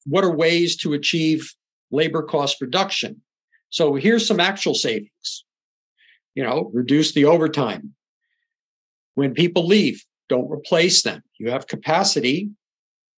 [0.06, 1.54] what are ways to achieve
[1.92, 3.22] labor cost reduction?
[3.70, 5.45] So, here's some actual savings.
[6.36, 7.94] You know, reduce the overtime.
[9.16, 11.24] When people leave, don't replace them.
[11.40, 12.50] You have capacity,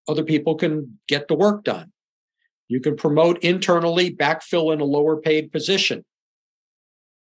[0.08, 1.92] other people can get the work done.
[2.68, 6.06] You can promote internally, backfill in a lower paid position.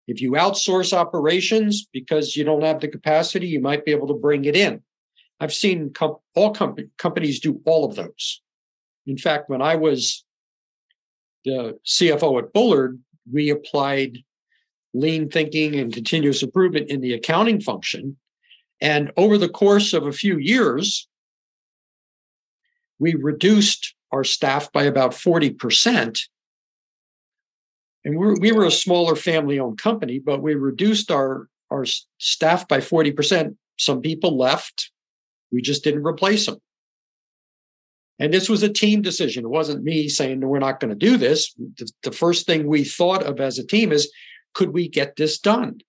[0.07, 4.13] If you outsource operations because you don't have the capacity, you might be able to
[4.13, 4.81] bring it in.
[5.39, 8.41] I've seen com- all com- companies do all of those.
[9.05, 10.25] In fact, when I was
[11.45, 12.99] the CFO at Bullard,
[13.31, 14.19] we applied
[14.93, 18.17] lean thinking and continuous improvement in the accounting function.
[18.81, 21.07] And over the course of a few years,
[22.97, 26.19] we reduced our staff by about 40%.
[28.05, 31.85] And we we were a smaller family owned company, but we reduced our, our
[32.17, 33.55] staff by 40%.
[33.77, 34.91] Some people left,
[35.51, 36.57] we just didn't replace them.
[38.19, 39.45] And this was a team decision.
[39.45, 41.53] It wasn't me saying, we're not going to do this.
[41.77, 44.11] The, the, first thing we thought of as a team is,
[44.53, 45.81] could we get this done?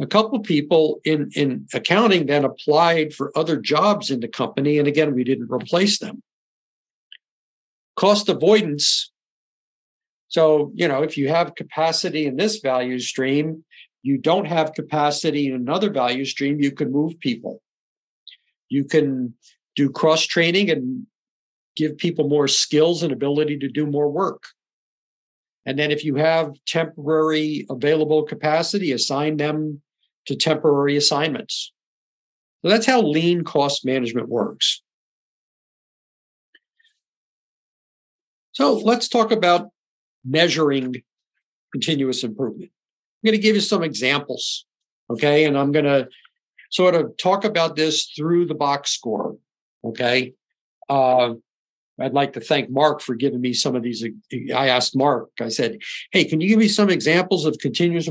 [0.00, 4.78] A couple people in, in accounting then applied for other jobs in the company.
[4.78, 6.22] And again, we didn't replace them.
[7.96, 9.12] Cost avoidance.
[10.28, 13.64] So, you know, if you have capacity in this value stream,
[14.02, 17.62] you don't have capacity in another value stream, you can move people.
[18.68, 19.34] You can
[19.76, 21.06] do cross training and
[21.76, 24.42] give people more skills and ability to do more work.
[25.66, 29.80] And then if you have temporary available capacity, assign them
[30.26, 31.72] to temporary assignments.
[32.62, 34.82] So that's how lean cost management works.
[38.52, 39.70] So let's talk about
[40.24, 41.02] measuring
[41.72, 42.70] continuous improvement.
[43.22, 44.64] I'm going to give you some examples.
[45.10, 45.44] Okay.
[45.44, 46.08] And I'm going to
[46.70, 49.36] sort of talk about this through the box score.
[49.84, 50.34] Okay.
[50.88, 51.34] Uh,
[52.00, 54.04] I'd like to thank Mark for giving me some of these.
[54.54, 55.78] I asked Mark, I said,
[56.10, 58.08] Hey, can you give me some examples of continuous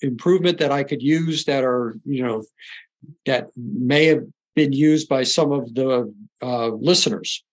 [0.00, 2.44] improvement that I could use that are, you know,
[3.26, 4.24] that may have
[4.56, 7.44] been used by some of the uh, listeners?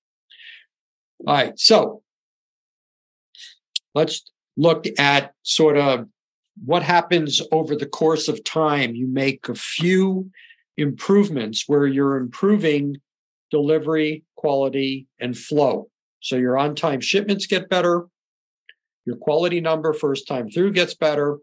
[1.28, 1.60] All right.
[1.60, 2.02] So
[3.94, 6.08] let's look at sort of
[6.66, 8.96] what happens over the course of time?
[8.96, 10.32] You make a few
[10.78, 12.98] improvements where you're improving
[13.52, 15.90] delivery, quality, and flow.
[16.22, 18.08] So your on time shipments get better.
[19.06, 21.40] Your quality number first time through gets better.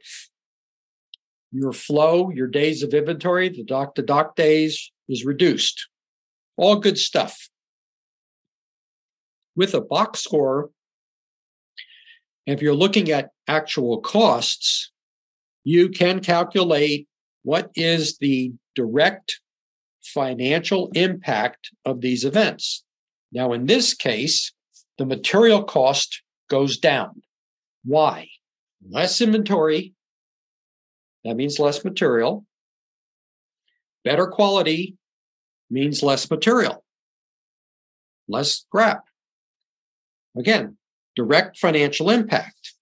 [1.52, 5.88] Your flow, your days of inventory, the dock to dock days is reduced.
[6.56, 7.48] All good stuff.
[9.54, 10.70] With a box score,
[12.46, 14.92] If you're looking at actual costs,
[15.64, 17.08] you can calculate
[17.42, 19.40] what is the direct
[20.14, 22.84] financial impact of these events.
[23.32, 24.52] Now, in this case,
[24.98, 27.22] the material cost goes down.
[27.84, 28.28] Why?
[28.88, 29.94] Less inventory,
[31.24, 32.46] that means less material.
[34.04, 34.96] Better quality
[35.68, 36.84] means less material,
[38.28, 39.02] less scrap.
[40.38, 40.76] Again,
[41.16, 42.74] direct financial impact.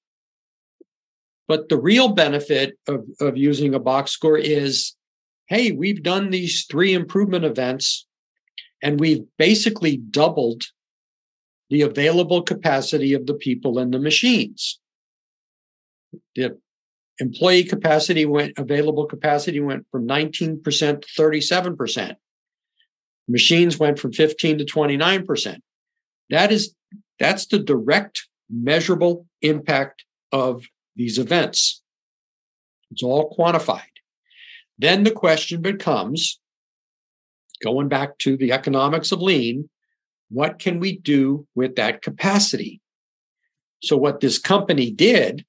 [1.49, 4.95] But the real benefit of, of using a box score is
[5.47, 8.07] hey, we've done these three improvement events
[8.83, 10.65] and we've basically doubled
[11.71, 14.79] the available capacity of the people and the machines.
[16.37, 16.59] The
[17.19, 22.17] employee capacity went, available capacity went from 19% to 37%.
[23.27, 25.59] Machines went from 15 to 29%.
[26.31, 26.75] That is,
[27.19, 30.65] that's the direct measurable impact of
[30.97, 31.83] these events.
[32.91, 33.94] It's all quantified.
[34.79, 36.41] Then the question becomes
[37.63, 39.69] going back to the economics of lean,
[40.29, 42.81] what can we do with that capacity?
[43.83, 45.45] So, what this company did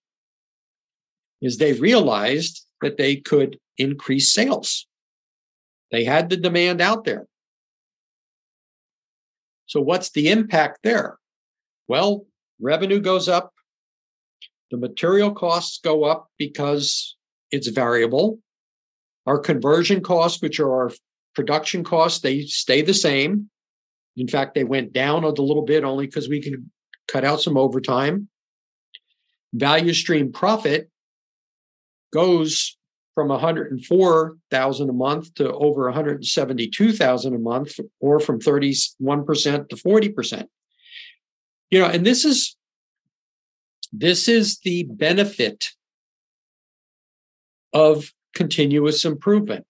[1.41, 4.87] is they realized that they could increase sales.
[5.91, 7.27] They had the demand out there.
[9.65, 11.17] So, what's the impact there?
[11.87, 12.25] Well,
[12.59, 13.53] revenue goes up,
[14.71, 17.15] the material costs go up because
[17.51, 18.39] it's variable.
[19.25, 20.91] Our conversion costs, which are our
[21.33, 23.49] production costs, they stay the same.
[24.15, 26.71] In fact, they went down a little bit only because we can
[27.07, 28.29] cut out some overtime.
[29.53, 30.89] Value stream profit
[32.13, 32.77] goes
[33.13, 40.47] from 104,000 a month to over 172,000 a month or from 31% to 40%.
[41.71, 42.55] You know, and this is
[43.91, 45.69] this is the benefit
[47.73, 49.65] of continuous improvement,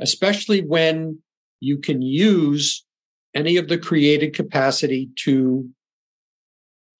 [0.00, 1.18] especially when
[1.60, 2.84] you can use
[3.34, 5.68] any of the created capacity to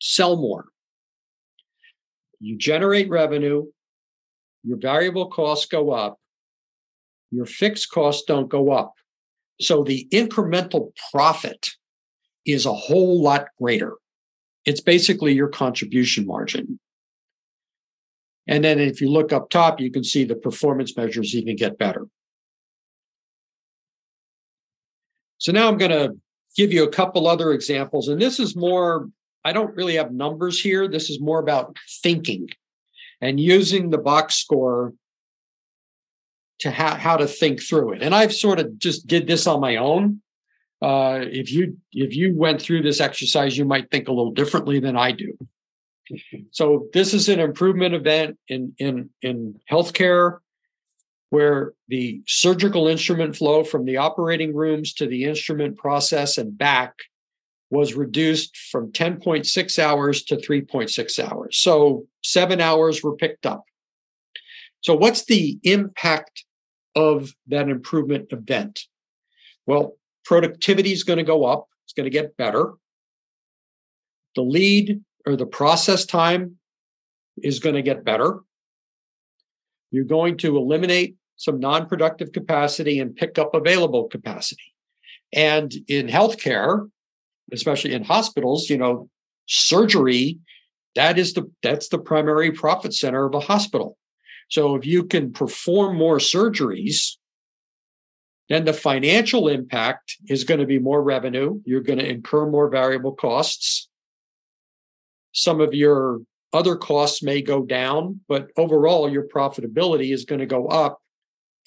[0.00, 0.66] sell more.
[2.38, 3.66] You generate revenue,
[4.62, 6.18] your variable costs go up,
[7.30, 8.94] your fixed costs don't go up.
[9.60, 11.70] So the incremental profit
[12.46, 13.94] is a whole lot greater.
[14.64, 16.78] It's basically your contribution margin.
[18.50, 21.78] And then if you look up top, you can see the performance measures even get
[21.78, 22.08] better.
[25.38, 26.16] So now I'm going to
[26.56, 28.08] give you a couple other examples.
[28.08, 29.08] And this is more,
[29.44, 30.88] I don't really have numbers here.
[30.88, 32.48] This is more about thinking
[33.20, 34.94] and using the box score
[36.58, 38.02] to ha- how to think through it.
[38.02, 40.22] And I've sort of just did this on my own.
[40.82, 44.80] Uh, if you if you went through this exercise, you might think a little differently
[44.80, 45.36] than I do.
[46.50, 50.38] So this is an improvement event in in in healthcare
[51.30, 56.94] where the surgical instrument flow from the operating rooms to the instrument process and back
[57.70, 61.56] was reduced from 10.6 hours to 3.6 hours.
[61.56, 63.64] So seven hours were picked up.
[64.82, 66.44] So, what's the impact
[66.94, 68.80] of that improvement event?
[69.66, 72.72] Well, productivity is going to go up, it's going to get better.
[74.34, 76.56] The lead or the process time
[77.42, 78.40] is going to get better.
[79.90, 84.74] You're going to eliminate some non productive capacity and pick up available capacity.
[85.32, 86.90] And in healthcare,
[87.52, 89.08] especially in hospitals, you know,
[89.46, 90.38] surgery,
[90.94, 93.96] that is the that's the primary profit center of a hospital.
[94.48, 97.16] So if you can perform more surgeries,
[98.48, 101.60] then the financial impact is going to be more revenue.
[101.64, 103.88] You're going to incur more variable costs.
[105.32, 106.20] Some of your
[106.52, 111.00] other costs may go down, but overall, your profitability is going to go up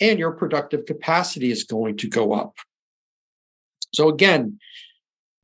[0.02, 2.56] and your productive capacity is going to go up.
[3.94, 4.60] So again,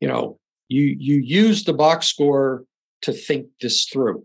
[0.00, 2.64] you know, you you use the box score
[3.02, 4.24] to think this through.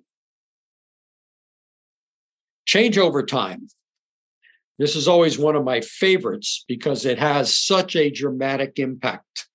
[2.68, 3.68] Changeover time.
[4.78, 9.48] This is always one of my favorites because it has such a dramatic impact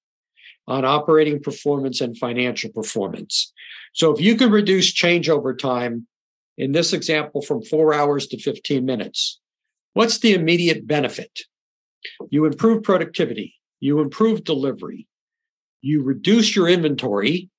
[0.68, 3.52] on operating performance and financial performance.
[3.92, 6.06] So if you can reduce changeover time
[6.56, 9.40] in this example from 4 hours to 15 minutes,
[9.94, 11.40] what's the immediate benefit?
[12.30, 15.06] You improve productivity, you improve delivery,
[15.82, 17.50] you reduce your inventory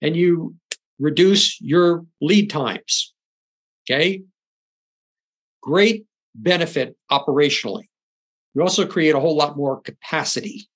[0.00, 0.56] and you
[0.98, 3.14] reduce your lead times.
[3.84, 4.22] Okay.
[5.62, 7.84] Great benefit operationally.
[8.54, 10.69] You also create a whole lot more capacity.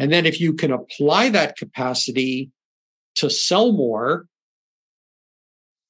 [0.00, 2.50] And then if you can apply that capacity
[3.16, 4.24] to sell more,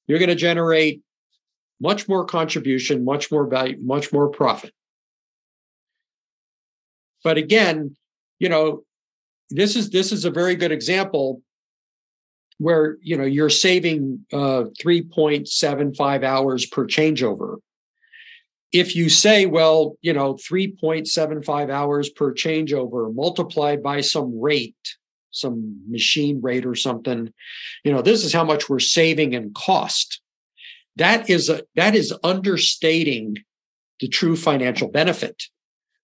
[0.05, 1.01] you're going to generate
[1.79, 4.73] much more contribution, much more value, much more profit.
[7.23, 7.95] But again,
[8.37, 8.83] you know,
[9.49, 11.41] this is this is a very good example
[12.57, 17.59] where you know you're saving uh, 3.75 hours per changeover
[18.73, 24.75] if you say well you know 3.75 hours per changeover multiplied by some rate
[25.31, 27.33] some machine rate or something
[27.83, 30.21] you know this is how much we're saving in cost.
[30.97, 33.37] That is a that is understating
[33.99, 35.43] the true financial benefit.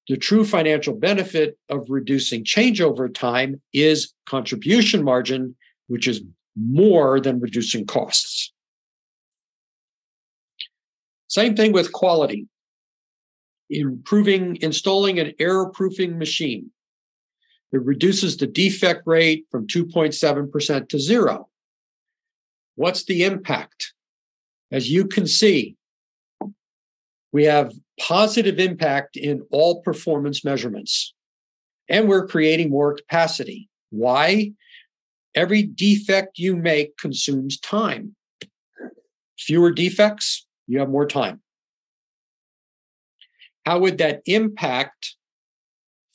[0.07, 5.55] The true financial benefit of reducing changeover time is contribution margin
[5.87, 6.21] which is
[6.55, 8.51] more than reducing costs.
[11.27, 12.47] Same thing with quality
[13.69, 16.71] improving installing an error proofing machine
[17.71, 21.49] it reduces the defect rate from 2.7% to zero.
[22.75, 23.93] What's the impact?
[24.71, 25.75] As you can see,
[27.33, 31.13] we have positive impact in all performance measurements,
[31.89, 33.69] and we're creating more capacity.
[33.89, 34.53] Why?
[35.35, 38.15] Every defect you make consumes time.
[39.37, 41.41] Fewer defects, you have more time.
[43.67, 45.17] How would that impact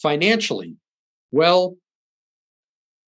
[0.00, 0.76] financially?
[1.32, 1.76] Well,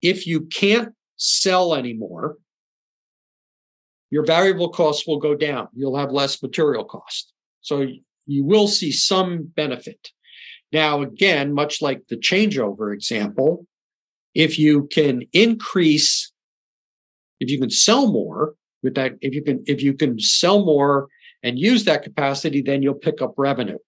[0.02, 2.36] if you can't sell anymore,
[4.10, 5.68] your variable costs will go down.
[5.72, 7.32] You'll have less material cost.
[7.62, 7.86] So
[8.26, 10.10] you will see some benefit.
[10.74, 13.66] Now, again, much like the changeover example,
[14.34, 16.30] if you can increase,
[17.40, 21.08] if you can sell more with that, if you can, if you can sell more
[21.42, 23.78] and use that capacity, then you'll pick up revenue.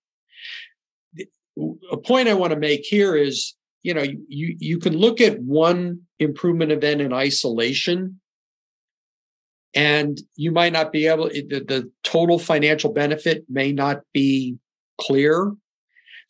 [1.91, 5.41] A point I want to make here is you know you you can look at
[5.41, 8.21] one improvement event in isolation
[9.75, 14.57] and you might not be able the, the total financial benefit may not be
[15.01, 15.53] clear.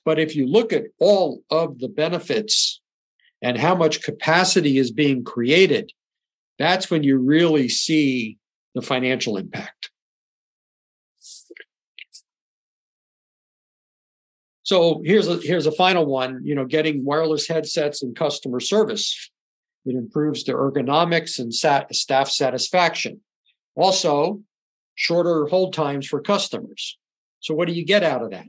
[0.05, 2.81] But if you look at all of the benefits
[3.43, 5.93] and how much capacity is being created
[6.59, 8.39] that's when you really see
[8.75, 9.91] the financial impact
[14.67, 16.41] So here's a here's a final one.
[16.43, 19.31] You know, getting wireless headsets and customer service.
[19.85, 23.21] It improves the ergonomics and sat, staff satisfaction.
[23.77, 24.43] Also,
[24.97, 26.99] shorter hold times for customers.
[27.39, 28.49] So what do you get out of that?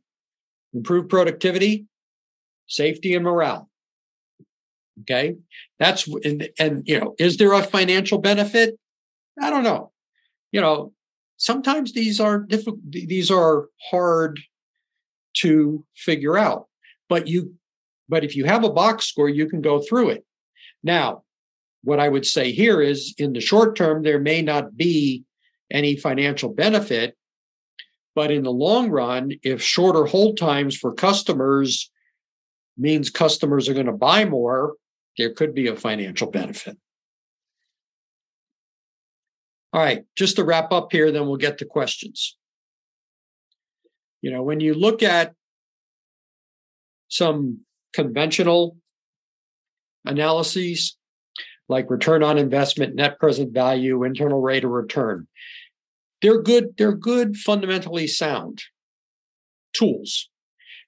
[0.73, 1.85] Improved productivity,
[2.65, 3.69] safety, and morale.
[5.01, 5.35] Okay,
[5.77, 8.75] that's and, and you know, is there a financial benefit?
[9.39, 9.91] I don't know.
[10.51, 10.93] You know,
[11.37, 12.79] sometimes these are difficult.
[12.89, 14.39] These are hard
[15.41, 16.67] to figure out.
[17.09, 17.53] But you,
[18.09, 20.25] but if you have a box score, you can go through it.
[20.83, 21.23] Now,
[21.83, 25.23] what I would say here is in the short term, there may not be
[25.71, 27.15] any financial benefit.
[28.15, 31.91] But in the long run, if shorter hold times for customers
[32.77, 34.73] means customers are going to buy more,
[35.17, 36.77] there could be a financial benefit.
[39.73, 42.37] All right, just to wrap up here, then we'll get to questions.
[44.21, 45.33] You know, when you look at
[47.09, 47.61] some
[47.93, 48.77] conventional
[50.05, 50.97] analyses
[51.69, 55.27] like return on investment, net present value, internal rate of return,
[56.21, 58.63] they're good, they're good, fundamentally sound
[59.73, 60.29] tools,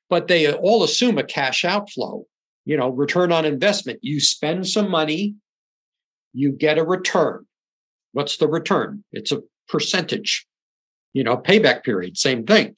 [0.09, 2.23] but they all assume a cash outflow.
[2.65, 3.99] You know, return on investment.
[4.01, 5.35] You spend some money,
[6.33, 7.45] you get a return.
[8.11, 9.03] What's the return?
[9.11, 10.45] It's a percentage.
[11.13, 12.75] You know, payback period, same thing.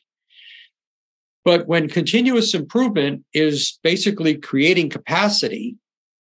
[1.44, 5.76] But when continuous improvement is basically creating capacity,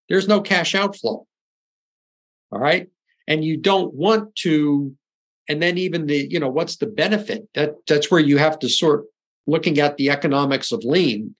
[0.09, 1.25] there's no cash outflow.
[2.51, 2.89] All right.
[3.27, 4.95] And you don't want to,
[5.47, 7.47] and then even the, you know, what's the benefit?
[7.53, 9.05] That that's where you have to sort
[9.47, 11.35] looking at the economics of lean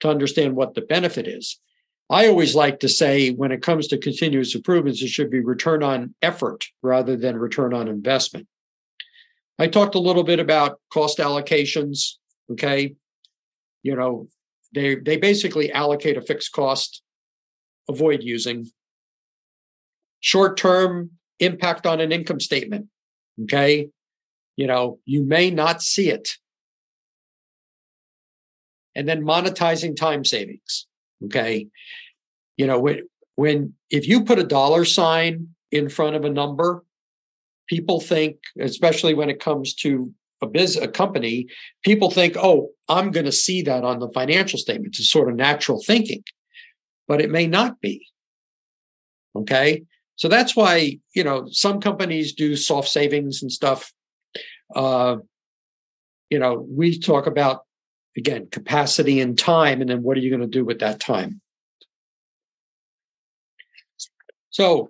[0.00, 1.60] to understand what the benefit is.
[2.10, 5.82] I always like to say when it comes to continuous improvements, it should be return
[5.82, 8.48] on effort rather than return on investment.
[9.58, 12.16] I talked a little bit about cost allocations
[12.50, 12.94] Okay.
[13.82, 14.28] You know,
[14.74, 17.02] they they basically allocate a fixed cost,
[17.88, 18.68] avoid using
[20.20, 22.86] short term impact on an income statement.
[23.42, 23.88] Okay.
[24.56, 26.36] You know, you may not see it.
[28.94, 30.86] And then monetizing time savings.
[31.24, 31.68] Okay.
[32.56, 36.84] You know, when, when if you put a dollar sign in front of a number,
[37.68, 40.12] people think, especially when it comes to
[40.42, 41.46] a biz a company,
[41.84, 44.98] people think, oh, I'm going to see that on the financial statements.
[44.98, 46.24] It's sort of natural thinking,
[47.08, 48.06] but it may not be.
[49.34, 49.84] Okay.
[50.16, 53.92] So that's why, you know, some companies do soft savings and stuff.
[54.74, 55.16] Uh,
[56.28, 57.62] you know, we talk about,
[58.16, 61.40] again, capacity and time, and then what are you going to do with that time?
[64.50, 64.88] So,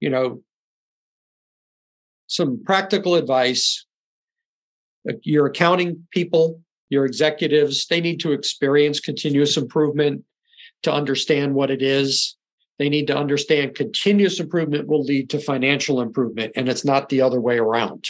[0.00, 0.42] you know,
[2.26, 3.86] some practical advice.
[5.22, 10.24] Your accounting people, your executives, they need to experience continuous improvement
[10.82, 12.36] to understand what it is.
[12.78, 17.20] They need to understand continuous improvement will lead to financial improvement, and it's not the
[17.20, 18.06] other way around.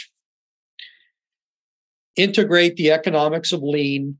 [2.15, 4.17] Integrate the economics of lean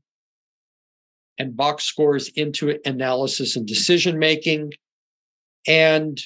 [1.38, 4.72] and box scores into analysis and decision making.
[5.66, 6.20] And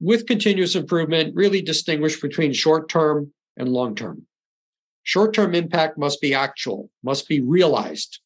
[0.00, 4.26] with continuous improvement, really distinguish between short term and long term.
[5.04, 8.20] Short term impact must be actual, must be realized.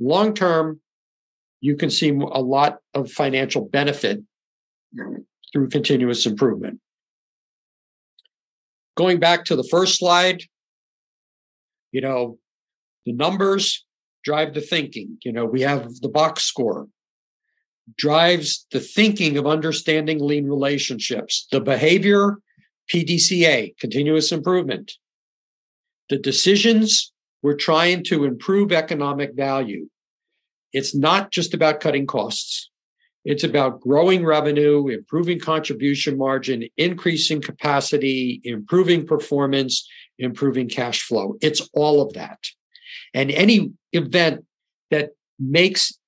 [0.00, 0.80] Long term,
[1.60, 4.20] you can see a lot of financial benefit
[5.52, 6.80] through continuous improvement.
[8.96, 10.42] Going back to the first slide,
[11.92, 12.38] you know,
[13.04, 13.84] the numbers
[14.24, 15.18] drive the thinking.
[15.24, 16.88] You know, we have the box score
[17.98, 22.38] drives the thinking of understanding lean relationships, the behavior,
[22.92, 24.92] PDCA, continuous improvement,
[26.10, 29.88] the decisions, we're trying to improve economic value.
[30.72, 32.70] It's not just about cutting costs.
[33.24, 39.88] It's about growing revenue, improving contribution margin, increasing capacity, improving performance,
[40.18, 41.36] improving cash flow.
[41.40, 42.38] It's all of that.
[43.14, 44.44] And any event
[44.90, 45.98] that makes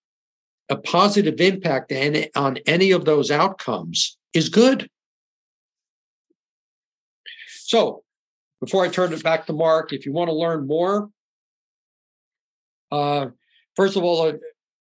[0.69, 1.93] a positive impact
[2.35, 4.91] on any of those outcomes is good.
[7.49, 8.03] So,
[8.67, 11.09] before I turn it back to Mark, if you want to learn more,
[12.91, 13.27] uh,
[13.77, 14.33] first of all, uh,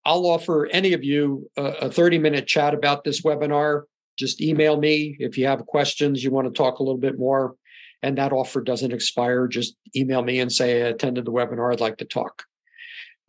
[0.03, 3.83] I'll offer any of you a, a 30 minute chat about this webinar.
[4.17, 7.55] Just email me if you have questions, you want to talk a little bit more,
[8.01, 9.47] and that offer doesn't expire.
[9.47, 12.43] Just email me and say, I attended the webinar, I'd like to talk.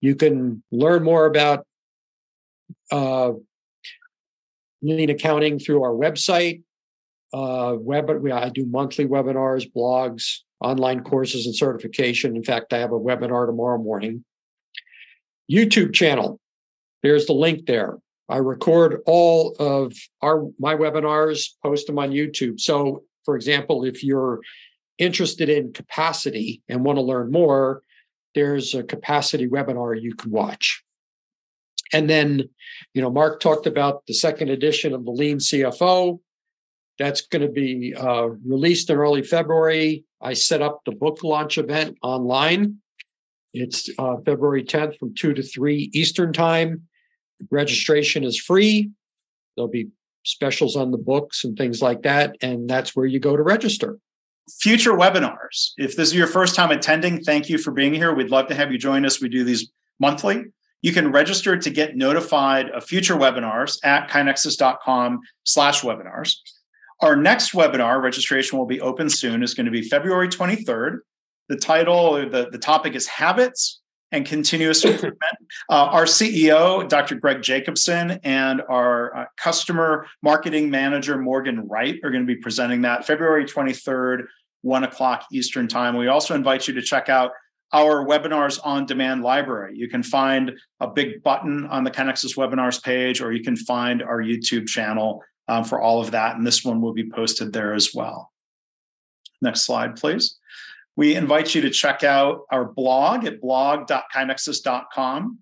[0.00, 1.66] You can learn more about
[2.90, 3.32] uh,
[4.80, 6.62] lean accounting through our website.
[7.34, 12.36] Uh, web, I do monthly webinars, blogs, online courses, and certification.
[12.36, 14.24] In fact, I have a webinar tomorrow morning.
[15.50, 16.40] YouTube channel.
[17.02, 17.98] There's the link there.
[18.28, 19.92] I record all of
[20.22, 22.60] our my webinars, post them on YouTube.
[22.60, 24.40] So, for example, if you're
[24.98, 27.82] interested in capacity and want to learn more,
[28.34, 30.82] there's a capacity webinar you can watch.
[31.92, 32.48] And then,
[32.94, 36.18] you know, Mark talked about the second edition of the Lean CFO.
[36.98, 40.04] That's going to be uh, released in early February.
[40.20, 42.78] I set up the book launch event online.
[43.52, 46.82] It's uh, February 10th from 2 to 3 Eastern Time.
[47.50, 48.90] Registration is free.
[49.56, 49.88] There'll be
[50.24, 52.36] specials on the books and things like that.
[52.40, 53.98] And that's where you go to register.
[54.60, 55.72] Future webinars.
[55.76, 58.14] If this is your first time attending, thank you for being here.
[58.14, 59.20] We'd love to have you join us.
[59.20, 60.44] We do these monthly.
[60.82, 66.36] You can register to get notified of future webinars at kainexus.com slash webinars.
[67.00, 70.98] Our next webinar registration will be open soon, is going to be February 23rd.
[71.48, 73.80] The title, the, the topic is Habits
[74.12, 75.20] and Continuous Improvement.
[75.68, 77.16] Uh, our CEO, Dr.
[77.16, 82.82] Greg Jacobson, and our uh, customer marketing manager, Morgan Wright, are going to be presenting
[82.82, 84.24] that February 23rd,
[84.62, 85.96] 1 o'clock Eastern Time.
[85.96, 87.32] We also invite you to check out
[87.72, 89.76] our webinars on demand library.
[89.76, 94.02] You can find a big button on the KaiNexus webinars page, or you can find
[94.02, 96.36] our YouTube channel um, for all of that.
[96.36, 98.32] And this one will be posted there as well.
[99.40, 100.38] Next slide, please.
[100.96, 105.38] We invite you to check out our blog at blog.kainexus.com.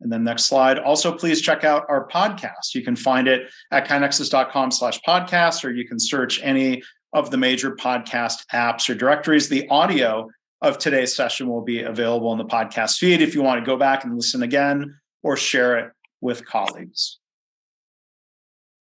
[0.00, 0.78] And then next slide.
[0.78, 2.74] Also, please check out our podcast.
[2.74, 6.82] You can find it at kainexus.com slash podcast, or you can search any
[7.12, 9.48] of the major podcast apps or directories.
[9.48, 10.28] The audio
[10.60, 13.76] of today's session will be available in the podcast feed if you want to go
[13.76, 17.18] back and listen again or share it with colleagues.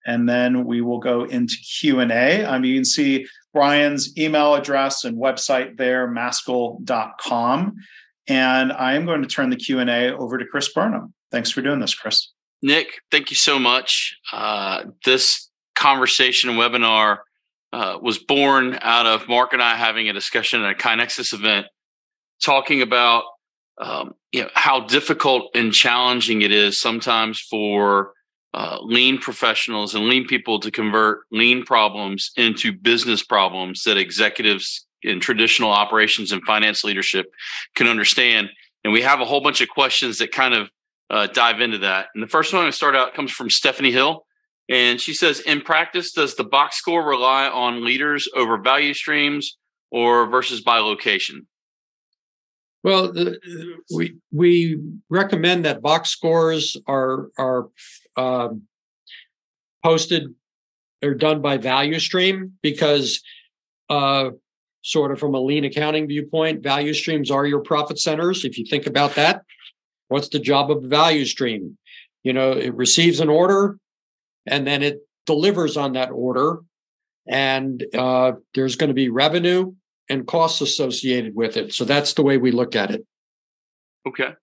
[0.06, 2.46] And then we will go into Q&A.
[2.46, 7.76] I mean, you can see Brian's email address and website there, maskell.com.
[8.28, 11.14] And I am going to turn the Q&A over to Chris Burnham.
[11.32, 12.32] Thanks for doing this, Chris.
[12.62, 14.18] Nick, thank you so much.
[14.32, 17.20] Uh, this conversation webinar
[17.74, 21.68] uh, was born out of Mark and I having a discussion at a KaiNexus event,
[22.44, 23.24] talking about
[23.78, 28.14] um, you know how difficult and challenging it is sometimes for
[28.54, 34.86] uh, lean professionals and lean people to convert lean problems into business problems that executives
[35.04, 37.26] in traditional operations and finance leadership
[37.76, 38.50] can understand.
[38.84, 40.70] And we have a whole bunch of questions that kind of
[41.10, 42.08] uh, dive into that.
[42.14, 44.26] And the first one to start out comes from Stephanie Hill
[44.72, 49.58] And she says, in practice, does the box score rely on leaders over value streams
[49.92, 51.46] or versus by location?
[52.84, 53.38] Well, the,
[53.94, 54.80] we we
[55.10, 57.68] recommend that box scores are are
[58.18, 58.64] um,
[59.84, 60.34] posted
[61.04, 63.22] or done by value stream because,
[63.90, 64.30] uh,
[64.84, 68.46] sort of from a lean accounting viewpoint, value streams are your profit centers.
[68.46, 69.44] If you think about that,
[70.08, 71.78] what's the job of a value stream?
[72.24, 73.78] You know, it receives an order,
[74.46, 76.60] and then it delivers on that order,
[77.28, 79.74] and uh, there's going to be revenue
[80.10, 81.74] and costs associated with it.
[81.74, 83.06] So that's the way we look at it.
[84.08, 84.34] Okay.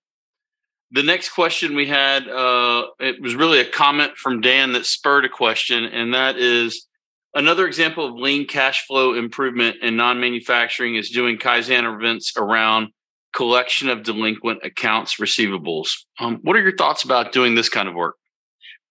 [0.91, 5.27] The next question we had, uh, it was really a comment from Dan that spurred
[5.27, 6.87] a question, and that is
[7.35, 12.89] another example of lean cash flow improvement in non-manufacturing is doing Kaizen events around
[13.35, 15.91] collection of delinquent accounts receivables.
[16.19, 18.17] Um, what are your thoughts about doing this kind of work?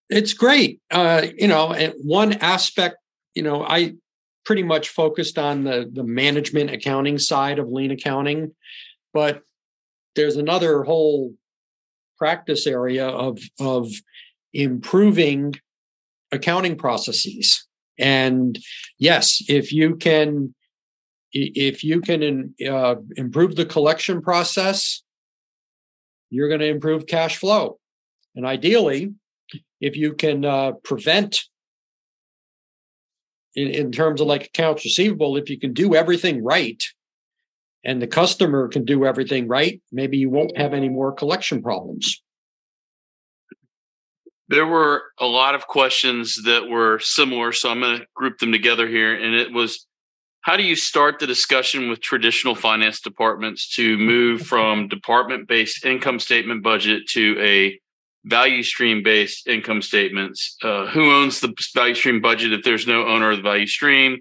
[0.09, 0.79] It's great.
[0.91, 2.97] Uh, you know, one aspect,
[3.33, 3.95] you know, I
[4.45, 8.55] pretty much focused on the the management accounting side of lean accounting,
[9.13, 9.41] but
[10.15, 11.33] there's another whole
[12.17, 13.89] practice area of of
[14.53, 15.53] improving
[16.31, 17.65] accounting processes.
[17.99, 18.59] And
[18.99, 20.53] yes, if you can
[21.31, 25.03] if you can uh, improve the collection process,
[26.29, 27.79] you're going to improve cash flow.
[28.35, 29.13] And ideally,
[29.81, 31.41] if you can uh, prevent
[33.55, 36.81] in, in terms of like accounts receivable, if you can do everything right
[37.83, 42.21] and the customer can do everything right, maybe you won't have any more collection problems.
[44.49, 48.51] There were a lot of questions that were similar, so I'm going to group them
[48.51, 49.13] together here.
[49.13, 49.85] And it was
[50.41, 55.85] how do you start the discussion with traditional finance departments to move from department based
[55.85, 57.77] income statement budget to a
[58.23, 60.55] value stream based income statements.
[60.61, 64.19] Uh, who owns the value stream budget if there's no owner of the value stream?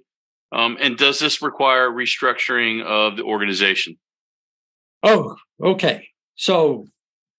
[0.57, 3.99] Um, and does this require restructuring of the organization?
[5.03, 6.09] Oh, okay.
[6.37, 6.87] So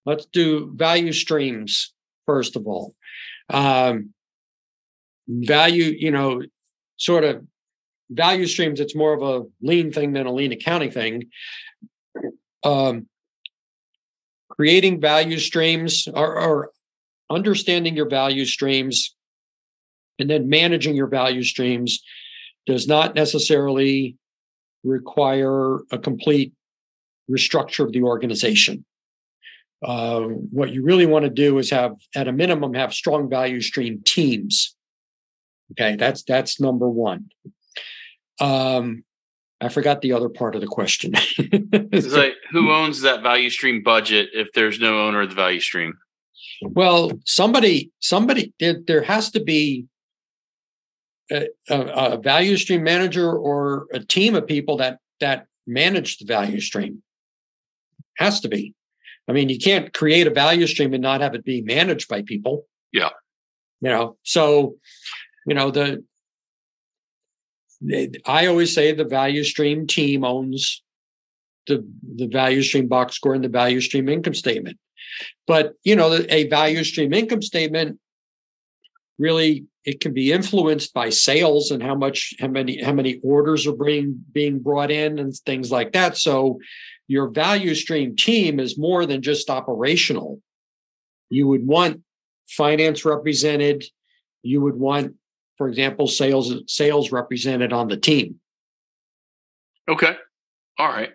[0.06, 1.92] let's do value streams
[2.26, 2.94] first of all.
[3.50, 4.14] Um,
[5.26, 6.42] value, you know,
[6.96, 7.44] sort of
[8.08, 11.24] value streams, it's more of a lean thing than a lean accounting thing.
[12.62, 13.08] Um,
[14.48, 16.70] creating value streams or, or
[17.30, 19.16] understanding your value streams
[20.20, 22.00] and then managing your value streams
[22.68, 24.14] does not necessarily
[24.84, 26.52] require a complete
[27.28, 28.84] restructure of the organization.
[29.82, 33.62] Uh, what you really want to do is have, at a minimum, have strong value
[33.62, 34.76] stream teams.
[35.72, 37.30] Okay, that's that's number one.
[38.40, 39.04] Um,
[39.60, 41.12] I forgot the other part of the question.
[41.38, 45.60] it's like who owns that value stream budget if there's no owner of the value
[45.60, 45.94] stream?
[46.62, 49.86] Well, somebody, somebody, there, there has to be
[51.30, 56.60] a, a, value stream manager or a team of people that that manage the value
[56.60, 57.02] stream.
[58.16, 58.74] Has to be.
[59.28, 62.22] I mean, you can't create a value stream and not have it be managed by
[62.22, 62.66] people.
[62.92, 63.10] Yeah.
[63.80, 64.76] You know, so
[65.46, 66.02] you know the
[68.26, 70.82] I always say the value stream team owns
[71.66, 74.78] the the value stream box score and the value stream income statement.
[75.46, 78.00] But you know, a value stream income statement
[79.18, 83.66] really it can be influenced by sales and how much how many how many orders
[83.66, 86.16] are being being brought in and things like that.
[86.16, 86.58] So
[87.06, 90.40] your value stream team is more than just operational.
[91.30, 92.02] You would want
[92.48, 93.84] finance represented.
[94.42, 95.14] You would want
[95.56, 98.40] for example, sales sales represented on the team.
[99.88, 100.14] Okay.
[100.78, 101.10] All right.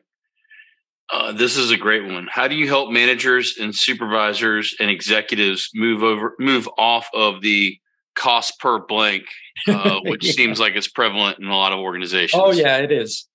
[1.09, 2.27] Uh, this is a great one.
[2.29, 7.77] How do you help managers and supervisors and executives move over, move off of the
[8.15, 9.23] cost per blank,
[9.67, 10.33] uh, which yeah.
[10.33, 12.41] seems like it's prevalent in a lot of organizations?
[12.43, 13.27] Oh yeah, it is.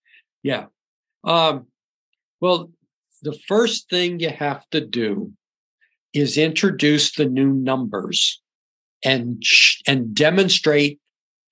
[0.43, 0.66] Yeah.
[1.24, 1.66] Um,
[2.41, 2.70] well,
[3.22, 5.33] the first thing you have to do
[6.14, 8.41] is introduce the new numbers
[9.05, 9.43] and
[9.87, 10.99] and demonstrate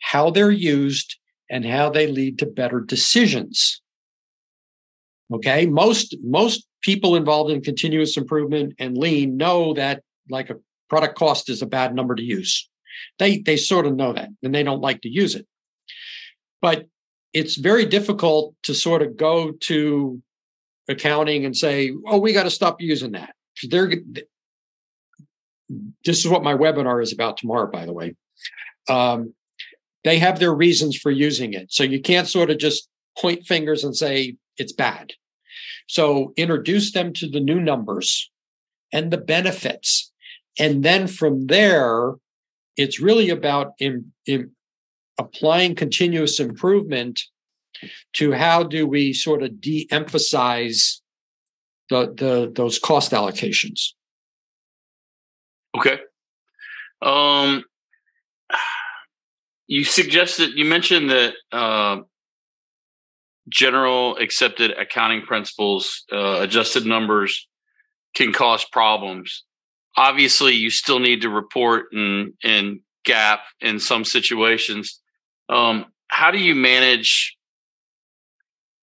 [0.01, 1.17] how they're used
[1.51, 3.81] and how they lead to better decisions
[5.33, 10.57] okay most most people involved in continuous improvement and lean know that like a
[10.89, 12.69] product cost is a bad number to use
[13.19, 15.47] they they sort of know that and they don't like to use it
[16.61, 16.87] but
[17.33, 20.21] it's very difficult to sort of go to
[20.89, 23.35] accounting and say oh we got to stop using that
[23.71, 23.91] they're
[26.05, 28.15] this is what my webinar is about tomorrow, by the way.
[28.89, 29.35] Um,
[30.05, 31.73] they have their reasons for using it.
[31.73, 32.89] So you can't sort of just
[33.19, 35.13] point fingers and say it's bad.
[35.89, 38.31] So introduce them to the new numbers
[38.93, 40.13] and the benefits.
[40.59, 42.15] And then from there,
[42.77, 44.53] it's really about in, in
[45.19, 47.21] applying continuous improvement
[48.15, 51.03] to how do we sort of de-emphasize
[51.89, 53.93] the the those cost allocations.
[55.77, 56.01] Okay.
[57.03, 57.65] Um,
[59.67, 61.99] you suggested you mentioned that uh,
[63.49, 67.47] general accepted accounting principles, uh, adjusted numbers,
[68.15, 69.45] can cause problems.
[69.97, 75.01] Obviously, you still need to report in in GAAP in some situations.
[75.49, 77.37] Um, how do you manage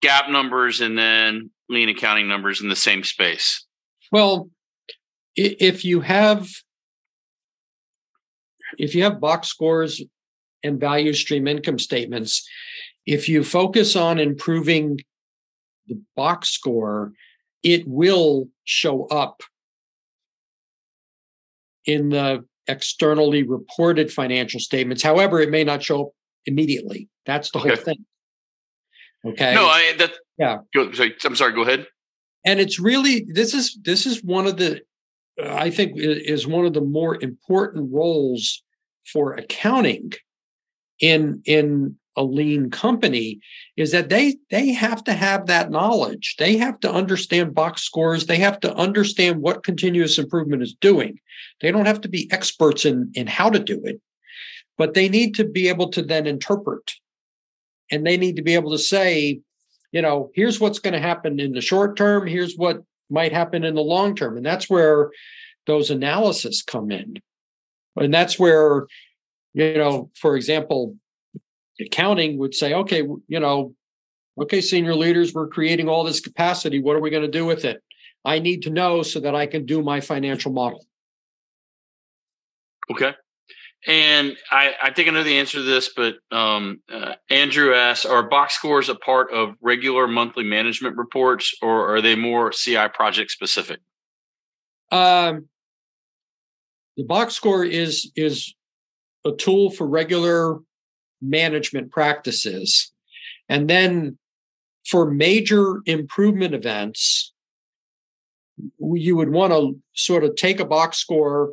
[0.02, 3.64] GAAP numbers and then lean accounting numbers in the same space?
[4.10, 4.50] Well,
[5.36, 6.48] if you have
[8.78, 10.02] if you have box scores
[10.62, 12.48] and value stream income statements,
[13.06, 15.00] if you focus on improving
[15.86, 17.12] the box score,
[17.62, 19.42] it will show up
[21.86, 25.02] in the externally reported financial statements.
[25.02, 26.08] However, it may not show up
[26.46, 27.08] immediately.
[27.26, 27.68] That's the okay.
[27.68, 28.04] whole thing.
[29.26, 29.54] Okay.
[29.54, 30.58] No, I that yeah.
[30.74, 31.52] Go, sorry, I'm sorry.
[31.52, 31.86] Go ahead.
[32.44, 34.82] And it's really this is this is one of the
[35.42, 38.62] I think is one of the more important roles
[39.12, 40.12] for accounting
[41.00, 43.40] in in a lean company
[43.76, 46.36] is that they they have to have that knowledge.
[46.38, 48.26] They have to understand box scores.
[48.26, 51.18] They have to understand what continuous improvement is doing.
[51.60, 54.00] They don't have to be experts in in how to do it
[54.76, 56.92] but they need to be able to then interpret.
[57.90, 59.40] And they need to be able to say
[59.92, 63.64] you know here's what's going to happen in the short term here's what might happen
[63.64, 64.36] in the long term.
[64.36, 65.10] And that's where
[65.66, 67.20] those analysis come in.
[67.96, 68.86] And that's where
[69.52, 70.96] you know for example
[71.80, 73.74] accounting would say, okay, you know,
[74.40, 76.80] okay, senior leaders, we're creating all this capacity.
[76.80, 77.82] What are we going to do with it?
[78.24, 80.84] I need to know so that I can do my financial model.
[82.90, 83.12] Okay.
[83.86, 88.06] And I, I think I know the answer to this, but um, uh, Andrew asks
[88.06, 92.88] Are box scores a part of regular monthly management reports or are they more CI
[92.94, 93.80] project specific?
[94.90, 95.48] Um,
[96.96, 98.54] the box score is is
[99.24, 100.58] a tool for regular
[101.20, 102.92] management practices.
[103.48, 104.18] And then
[104.86, 107.32] for major improvement events,
[108.80, 111.52] you would want to sort of take a box score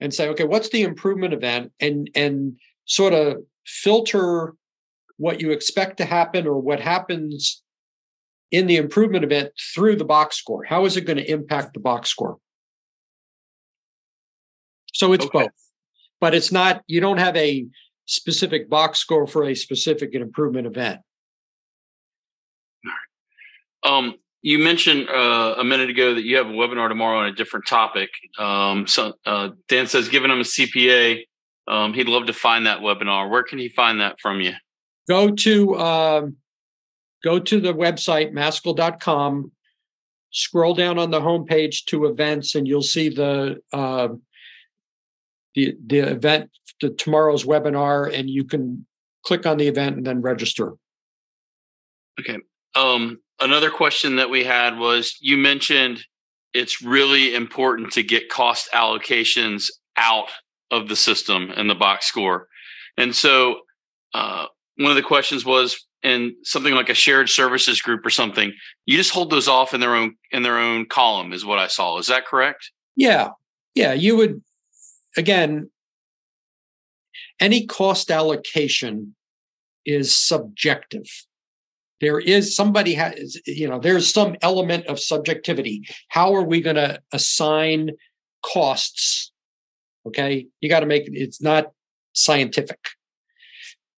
[0.00, 1.72] and say, okay, what's the improvement event?
[1.80, 4.54] And and sort of filter
[5.16, 7.62] what you expect to happen or what happens
[8.50, 10.64] in the improvement event through the box score.
[10.64, 12.38] How is it going to impact the box score?
[14.94, 15.44] So it's okay.
[15.44, 15.50] both.
[16.20, 17.66] But it's not, you don't have a
[18.08, 21.00] specific box score for a specific improvement event.
[23.84, 27.32] Um, you mentioned uh, a minute ago that you have a webinar tomorrow on a
[27.32, 28.08] different topic.
[28.38, 31.24] Um, so uh, Dan says, given him a CPA,
[31.68, 33.30] um, he'd love to find that webinar.
[33.30, 34.54] Where can he find that from you?
[35.06, 36.36] Go to um,
[37.22, 39.52] go to the website maskell.com.
[40.30, 44.08] Scroll down on the homepage to events, and you'll see the uh,
[45.58, 46.50] the the event
[46.96, 48.86] tomorrow's webinar and you can
[49.24, 50.74] click on the event and then register.
[52.20, 52.38] Okay.
[52.74, 56.04] Um, another question that we had was you mentioned
[56.54, 60.30] it's really important to get cost allocations out
[60.70, 62.46] of the system and the box score.
[62.96, 63.60] And so
[64.14, 64.46] uh,
[64.76, 68.52] one of the questions was in something like a shared services group or something,
[68.86, 71.66] you just hold those off in their own in their own column is what I
[71.66, 71.98] saw.
[71.98, 72.70] Is that correct?
[72.94, 73.30] Yeah.
[73.74, 74.42] Yeah, you would
[75.18, 75.68] again
[77.40, 79.14] any cost allocation
[79.84, 81.06] is subjective.
[82.00, 85.82] There is somebody has you know there's some element of subjectivity.
[86.08, 87.90] How are we going to assign
[88.44, 89.32] costs?
[90.06, 90.46] Okay?
[90.60, 91.72] You got to make it's not
[92.12, 92.78] scientific.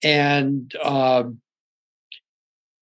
[0.02, 1.40] And um,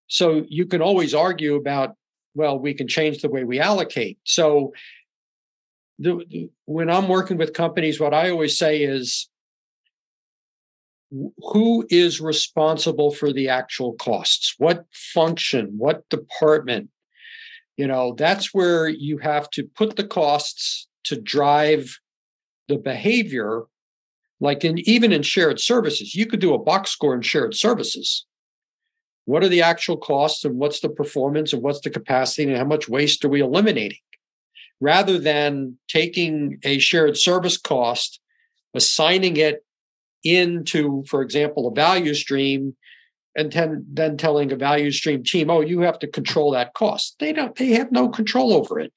[0.06, 1.96] so you can always argue about
[2.34, 4.18] well we can change the way we allocate.
[4.24, 4.72] So
[5.98, 9.28] the, when i'm working with companies what i always say is
[11.10, 14.54] who is responsible for the actual costs?
[14.58, 15.74] What function?
[15.76, 16.90] What department?
[17.76, 21.98] You know that's where you have to put the costs to drive
[22.66, 23.62] the behavior.
[24.40, 28.26] Like in even in shared services you could do a box score in shared services.
[29.24, 32.64] What are the actual costs and what's the performance and what's the capacity and how
[32.64, 33.98] much waste are we eliminating
[34.80, 38.20] rather than taking a shared service cost
[38.74, 39.64] assigning it
[40.24, 42.76] into, for example, a value stream
[43.36, 47.16] and ten, then telling a value stream team, oh, you have to control that cost.
[47.18, 48.92] They don't, they have no control over it.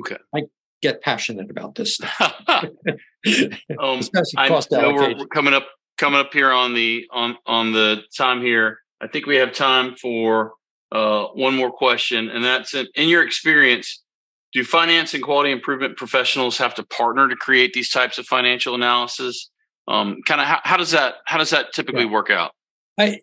[0.00, 0.18] Okay.
[0.34, 0.42] I,
[0.82, 2.34] get passionate about this stuff.
[2.48, 4.48] um, cost I
[4.82, 8.80] know we're coming up coming up here on the on on the time here.
[9.00, 10.54] I think we have time for
[10.92, 14.02] uh, one more question, and that's in, in your experience.
[14.52, 18.74] Do finance and quality improvement professionals have to partner to create these types of financial
[18.74, 19.50] analysis?
[19.88, 22.10] Um, kind of how, how does that how does that typically yeah.
[22.10, 22.52] work out?
[23.00, 23.20] I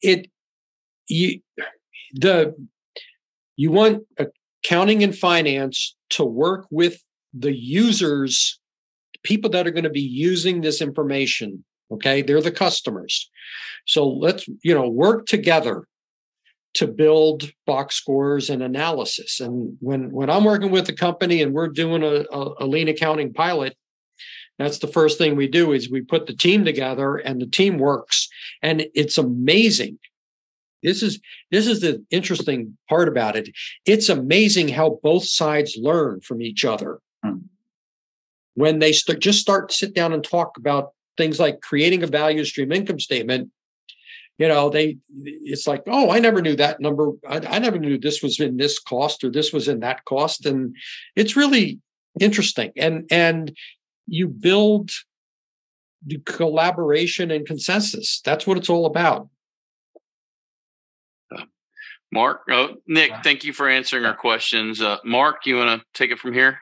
[0.00, 0.28] it
[1.08, 1.40] you
[2.12, 2.54] the
[3.56, 4.04] you want
[4.64, 7.02] accounting and finance to work with
[7.34, 8.60] the users,
[9.24, 11.64] people that are going to be using this information.
[11.90, 13.28] Okay, they're the customers.
[13.86, 15.88] So let's you know work together
[16.78, 19.40] to build box scores and analysis.
[19.40, 22.86] And when when I'm working with a company and we're doing a, a, a lean
[22.86, 23.76] accounting pilot,
[24.60, 27.78] that's the first thing we do is we put the team together and the team
[27.78, 28.28] works
[28.62, 29.98] and it's amazing
[30.82, 31.20] this is
[31.50, 33.48] this is the interesting part about it
[33.84, 37.38] it's amazing how both sides learn from each other hmm.
[38.54, 42.06] when they st- just start to sit down and talk about things like creating a
[42.06, 43.50] value stream income statement
[44.38, 47.98] you know they it's like oh i never knew that number I, I never knew
[47.98, 50.74] this was in this cost or this was in that cost and
[51.16, 51.80] it's really
[52.20, 53.52] interesting and and
[54.06, 54.90] you build
[56.06, 59.28] the collaboration and consensus that's what it's all about
[62.10, 64.80] Mark, oh, Nick, thank you for answering our questions.
[64.80, 66.58] Uh, Mark, you want to take it from here?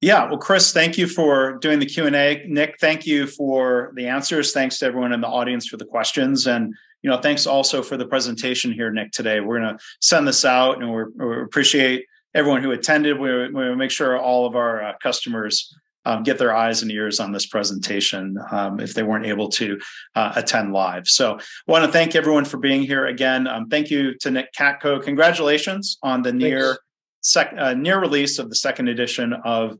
[0.00, 2.44] Yeah, well, Chris, thank you for doing the Q and A.
[2.48, 4.52] Nick, thank you for the answers.
[4.52, 6.74] Thanks to everyone in the audience for the questions, and
[7.04, 9.12] you know, thanks also for the presentation here, Nick.
[9.12, 13.20] Today, we're going to send this out, and we appreciate everyone who attended.
[13.20, 15.76] We, we make sure all of our uh, customers
[16.06, 19.78] um, get their eyes and ears on this presentation um, if they weren't able to
[20.14, 21.06] uh, attend live.
[21.06, 23.46] So, I want to thank everyone for being here again.
[23.46, 25.02] Um, thank you to Nick Katko.
[25.02, 26.78] Congratulations on the near
[27.20, 29.76] sec- uh, near release of the second edition of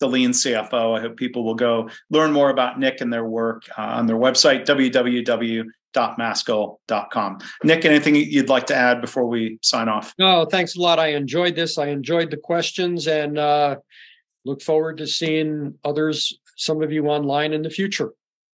[0.00, 0.98] the Lean CFO.
[0.98, 4.16] I hope people will go learn more about Nick and their work uh, on their
[4.16, 4.66] website
[5.94, 7.38] www.maskell.com.
[7.64, 10.14] Nick, anything you'd like to add before we sign off?
[10.18, 10.98] No, thanks a lot.
[10.98, 11.78] I enjoyed this.
[11.78, 13.76] I enjoyed the questions and uh,
[14.44, 18.12] look forward to seeing others, some of you online in the future.